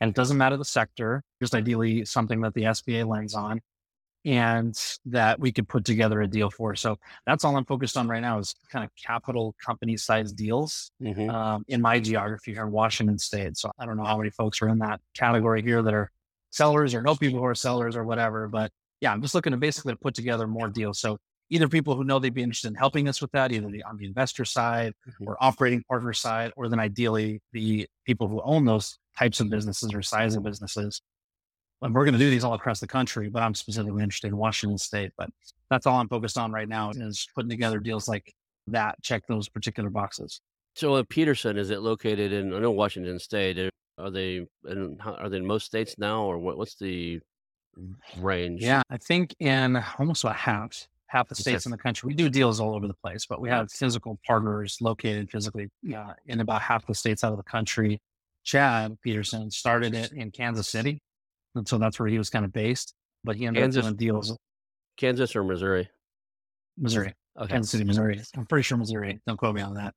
[0.00, 3.60] And it doesn't matter the sector, just ideally something that the SBA lends on
[4.24, 6.76] and that we could put together a deal for.
[6.76, 10.92] So that's all I'm focused on right now is kind of capital company size deals
[11.02, 11.28] mm-hmm.
[11.28, 13.56] um, in my geography here in Washington state.
[13.56, 16.10] So I don't know how many folks are in that category here that are
[16.52, 19.56] sellers or know people who are sellers or whatever, but yeah, I'm just looking to
[19.56, 21.00] basically put together more deals.
[21.00, 21.18] So
[21.50, 23.96] either people who know they'd be interested in helping us with that, either the, on
[23.96, 25.28] the investor side mm-hmm.
[25.28, 29.92] or operating partner side, or then ideally the people who own those types of businesses
[29.92, 31.02] or size of businesses.
[31.82, 34.36] And we're going to do these all across the country, but I'm specifically interested in
[34.36, 35.10] Washington State.
[35.18, 35.30] But
[35.68, 38.32] that's all I'm focused on right now is putting together deals like
[38.68, 40.40] that, check those particular boxes.
[40.74, 42.54] So, uh, Peterson, is it located in?
[42.54, 43.58] I know Washington State.
[44.02, 44.98] Are they in?
[45.04, 47.20] Are they in most states now, or what, what's the
[48.18, 48.62] range?
[48.62, 52.08] Yeah, I think in almost about half half the states in the country.
[52.08, 56.14] We do deals all over the place, but we have physical partners located physically uh,
[56.26, 58.00] in about half the states out of the country.
[58.44, 61.00] Chad Peterson started it in Kansas City,
[61.54, 62.94] and so that's where he was kind of based.
[63.24, 64.36] But he ended Kansas- up doing deals
[64.96, 65.88] Kansas or Missouri?
[66.78, 67.14] Missouri.
[67.38, 67.52] Okay.
[67.52, 68.20] Kansas City, Missouri.
[68.36, 69.20] I'm pretty sure Missouri.
[69.26, 69.94] Don't quote me on that.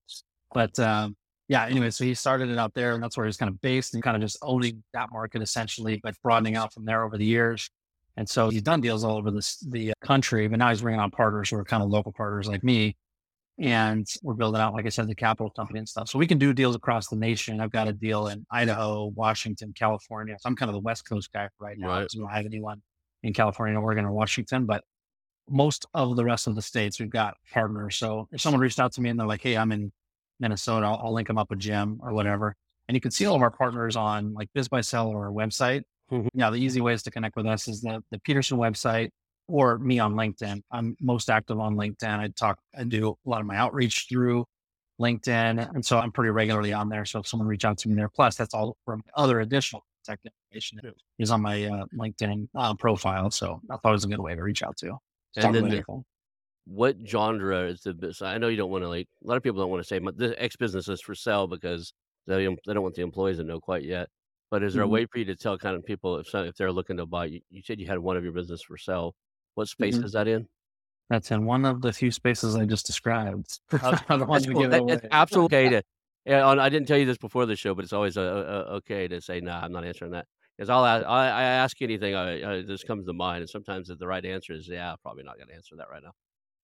[0.54, 1.16] But um,
[1.48, 3.94] yeah, anyway, so he started it out there, and that's where he's kind of based
[3.94, 7.26] and kind of just owning that market essentially, but broadening out from there over the
[7.26, 7.70] years.
[8.18, 11.02] And so he's done deals all over this, the uh, country, but now he's bringing
[11.02, 12.96] on partners who are kind of local partners like me.
[13.60, 16.10] And we're building out, like I said, the capital company and stuff.
[16.10, 17.62] So we can do deals across the nation.
[17.62, 20.36] I've got a deal in Idaho, Washington, California.
[20.40, 21.90] So I'm kind of the West Coast guy right now.
[21.90, 22.12] Right.
[22.12, 22.82] So we don't have anyone
[23.24, 24.84] in California, Oregon, or Washington, but
[25.50, 27.96] most of the rest of the states, we've got partners.
[27.96, 29.92] So if someone reached out to me and they're like, "Hey, I'm in
[30.40, 32.56] Minnesota," I'll, I'll link them up with Jim or whatever.
[32.88, 35.84] And you can see all of our partners on like BizBuySell or our website.
[36.12, 36.28] Mhm.
[36.34, 39.10] Yeah, the easy ways to connect with us is the the Peterson website
[39.48, 40.62] or me on LinkedIn.
[40.72, 42.20] I'm most active on LinkedIn.
[42.20, 44.46] I talk, I do a lot of my outreach through
[45.00, 47.06] LinkedIn, and so I'm pretty regularly on there.
[47.06, 50.26] So if someone reach out to me there, plus that's all from other additional contact
[50.52, 50.92] information Yeah.
[51.20, 53.30] is on my uh, LinkedIn uh, profile.
[53.32, 54.98] So that's always a good way to reach out to.
[55.38, 55.84] And then the-.
[56.66, 58.22] What genre is the business?
[58.24, 59.08] I know you don't want to like.
[59.24, 61.48] A lot of people don't want to say "My- the X business is for sale
[61.48, 61.94] because
[62.28, 64.10] they they don't want the employees to know quite yet.
[64.52, 64.84] But is there Mhm.
[64.84, 67.06] a way for you to tell kind of people if some, if they're looking to
[67.06, 67.26] buy?
[67.26, 69.16] You, you said you had one of your business for sale.
[69.56, 70.04] What space Mhm.
[70.04, 70.48] is that in?
[71.10, 73.60] That's in one of the few spaces I just described.
[73.82, 74.56] I don't want to cool.
[74.56, 74.96] give it away.
[74.96, 75.84] It's absolutely okay to.
[76.26, 78.22] Yeah, I didn't tell you this before the show, but it's always uh,
[78.70, 81.80] uh, okay to say, "No, I'm not answering that." Because I'll ask, I, I ask
[81.82, 84.98] anything I, I, this comes to mind, and sometimes the right answer is, "Yeah, I'm
[85.04, 86.14] probably not going to answer that right now,"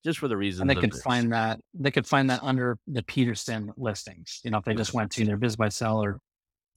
[0.03, 0.61] just for the reason.
[0.61, 4.39] and they could find that they could find that under the Peterson listings.
[4.43, 6.19] You know, if they just went to their BizBuySell or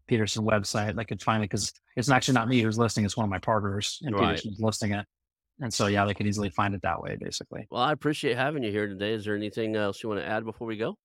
[0.06, 3.24] Peterson website, they could find it because it's actually not me who's listing; it's one
[3.24, 4.30] of my partners, and Right.
[4.36, 5.06] Peterson's listing it.
[5.60, 7.66] And so, yeah, they could easily find it that way, basically.
[7.70, 9.12] Well, I appreciate having you here today.
[9.12, 10.96] Is there anything else you want to add before we go?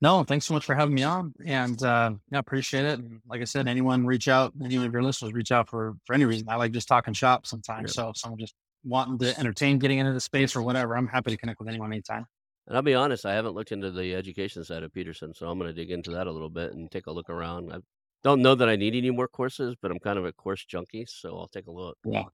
[0.00, 2.98] No, thanks so much for having me on, and uh, yeah, appreciate it.
[3.00, 6.14] And like I said, anyone reach out, any of your listeners reach out for for
[6.14, 6.48] any reason.
[6.48, 7.90] I like just talking shop sometimes.
[7.90, 8.04] Yeah.
[8.04, 8.54] So if someone just
[8.84, 11.92] wanting to entertain getting into the space or whatever, I'm happy to connect with anyone
[11.92, 12.26] anytime.
[12.66, 15.58] And I'll be honest, I haven't looked into the education side of Peterson, so I'm
[15.58, 17.72] going to dig into that a little bit and take a look around.
[17.72, 17.78] I
[18.22, 21.06] don't know that I need any more courses, but I'm kind of a course junkie,
[21.08, 21.96] so I'll take a look.
[22.04, 22.24] Yeah.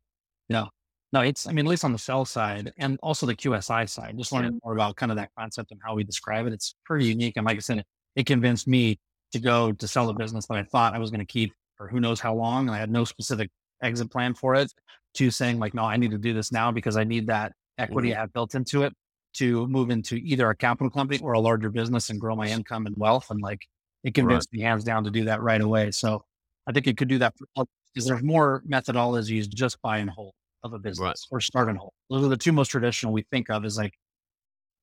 [0.49, 0.66] Yeah.
[1.12, 4.18] No, it's, I mean, at least on the sell side and also the QSI side,
[4.18, 6.53] just learning more about kind of that concept and how we describe it.
[6.53, 7.36] It's pretty unique.
[7.36, 7.86] And like I said, it,
[8.16, 8.99] it convinced me
[9.32, 11.88] to go to sell a business that I thought I was going to keep for
[11.88, 12.66] who knows how long.
[12.66, 13.51] And I had no specific
[13.82, 14.72] exit plan for it
[15.14, 18.10] to saying like, no, I need to do this now because I need that equity
[18.10, 18.18] mm-hmm.
[18.18, 18.92] I have built into it
[19.34, 22.86] to move into either a capital company or a larger business and grow my income
[22.86, 23.30] and wealth.
[23.30, 23.66] And like
[24.02, 25.90] it convinced me hands down to do that right away.
[25.90, 26.24] So
[26.66, 30.72] I think it could do that because there's more methodologies just buy and hold of
[30.72, 31.92] a business or start and hold.
[32.10, 33.92] Those are the two most traditional we think of is like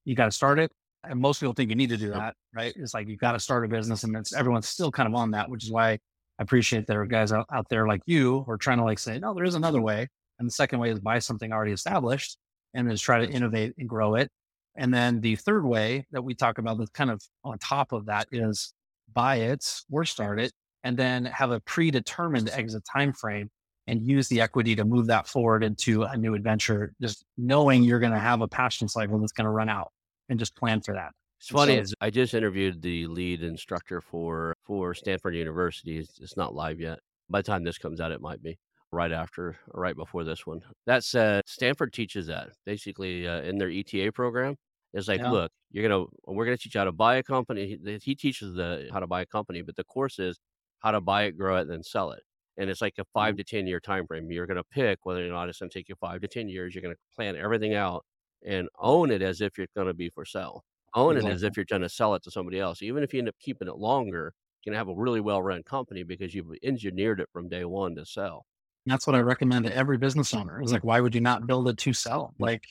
[0.05, 0.71] you got to start it.
[1.03, 2.73] And most people think you need to do that, right?
[2.77, 5.31] It's like you got to start a business and it's everyone's still kind of on
[5.31, 5.99] that, which is why
[6.39, 8.99] I appreciate there are guys out, out there like you who are trying to like
[8.99, 10.07] say, no, there is another way.
[10.39, 12.37] And the second way is buy something already established
[12.73, 14.29] and is try to innovate and grow it.
[14.75, 18.07] And then the third way that we talk about that's kind of on top of
[18.07, 18.73] that is
[19.13, 20.51] buy it or start it
[20.83, 23.49] and then have a predetermined exit time frame
[23.87, 27.99] and use the equity to move that forward into a new adventure, just knowing you're
[27.99, 29.91] going to have a passion cycle that's going to run out
[30.29, 31.11] and just plan for that.
[31.43, 31.75] It's funny.
[31.75, 35.97] So- is I just interviewed the lead instructor for for Stanford University.
[35.97, 36.99] It's, it's not live yet.
[37.29, 38.57] By the time this comes out, it might be
[38.93, 40.61] right after or right before this one.
[40.85, 44.55] That said, Stanford teaches that basically uh, in their ETA program.
[44.93, 45.31] It's like, Yeah.
[45.31, 47.77] look, you're gonna we're gonna teach you how to buy a company.
[47.83, 50.39] He, he teaches the how to buy a company, but the course is
[50.79, 52.23] how to buy it, grow it, then sell it.
[52.55, 54.31] And it's like a 5 to ten year time frame.
[54.31, 56.73] You're gonna pick whether or not it's gonna take you five to ten years.
[56.73, 58.05] You're gonna plan everything out
[58.45, 60.63] and own it as if you're gonna be for sale
[60.95, 62.81] own it as if you're trying to sell it to somebody else.
[62.81, 64.33] Even if you end up keeping it longer,
[64.63, 67.95] you can have a really well run company because you've engineered it from day one
[67.95, 68.45] to sell.
[68.85, 70.61] That's what I recommend to every business owner.
[70.61, 72.33] Is like, why would you not build it to sell?
[72.37, 72.63] Like,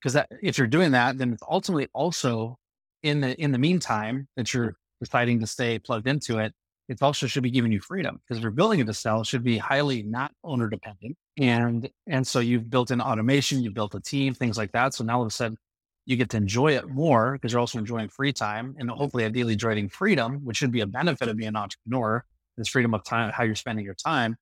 [0.00, 2.58] because that if you're doing that, then it's ultimately also
[3.02, 6.52] in the in the meantime that you're deciding to stay plugged into it.
[6.88, 9.26] It also should be giving you freedom because if you're building it to sell, it
[9.26, 11.16] should be highly not owner dependent.
[11.38, 14.94] And and so you've built in automation, you've built a team, things like that.
[14.94, 15.56] So now all of a sudden
[16.04, 19.52] you get to enjoy it more because you're also enjoying free time and hopefully ideally
[19.52, 22.24] enjoying freedom, which should be a benefit of being an entrepreneur,
[22.58, 24.36] is freedom of time, how you're spending your time.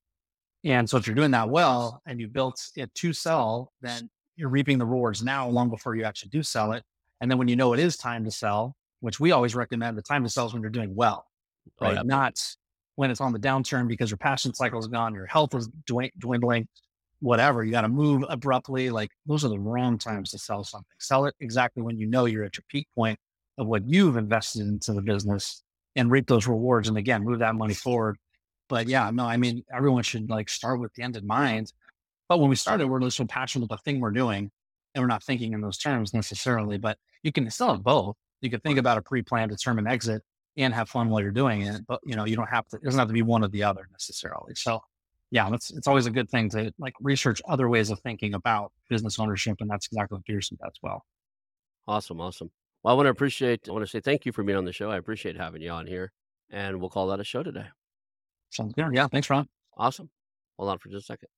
[0.64, 4.48] And so if you're doing that well and you built it to sell, then you're
[4.48, 6.82] reaping the rewards now long before you actually do sell it.
[7.20, 10.02] And then when you know it is time to sell, which we always recommend, the
[10.02, 11.26] time to sell is when you're doing well,
[11.80, 11.96] Oh, right?
[11.96, 12.02] yeah.
[12.02, 12.42] Not
[12.96, 16.68] when it's on the downturn because your passion cycle is gone, your health is dwindling,
[17.20, 17.64] whatever.
[17.64, 18.90] You got to move abruptly.
[18.90, 20.86] Like those are the wrong times to sell something.
[20.98, 23.18] Sell it exactly when you know you're at your peak point
[23.58, 25.62] of what you've invested into the business
[25.96, 26.88] and reap those rewards.
[26.88, 28.16] And again, move that money forward.
[28.68, 31.72] But yeah, no, I mean, everyone should like start with the end in mind.
[32.28, 34.50] But when we started, we're just so passionate about the thing we're doing
[34.94, 38.16] and we're not thinking in those terms necessarily, but you can still have both.
[38.40, 40.22] You can think about a pre-planned determined exit
[40.56, 41.82] and have fun while you're doing it.
[41.86, 43.64] But you know, you don't have to, it doesn't have to be one or the
[43.64, 44.54] other necessarily.
[44.54, 44.80] So
[45.30, 48.72] yeah, that's it's always a good thing to like research other ways of thinking about
[48.88, 49.56] business ownership.
[49.60, 51.04] And that's exactly what Peterson does well.
[51.86, 52.50] Awesome, awesome.
[52.82, 54.72] Well, I want to appreciate I want to say thank you for being on the
[54.72, 54.90] show.
[54.90, 56.12] I appreciate having you on here.
[56.50, 57.66] And we'll call that a show today.
[58.50, 58.92] Sounds good.
[58.92, 59.06] Yeah.
[59.06, 59.48] Thanks, Ron.
[59.76, 60.10] Awesome.
[60.58, 61.28] Hold on for just a second.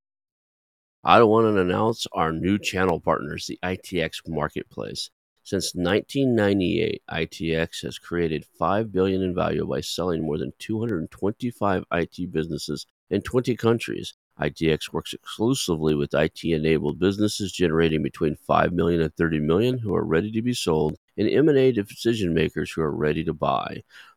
[1.04, 5.10] I want to announce our new channel partners, the ITX Marketplace.
[5.42, 12.32] Since 1998, ITX has created 5 billion in value by selling more than 225 IT
[12.32, 14.14] businesses in 20 countries.
[14.40, 20.04] ITX works exclusively with IT-enabled businesses generating between 5 million and 30 million who are
[20.04, 23.82] ready to be sold and M&A decision makers who are ready to buy.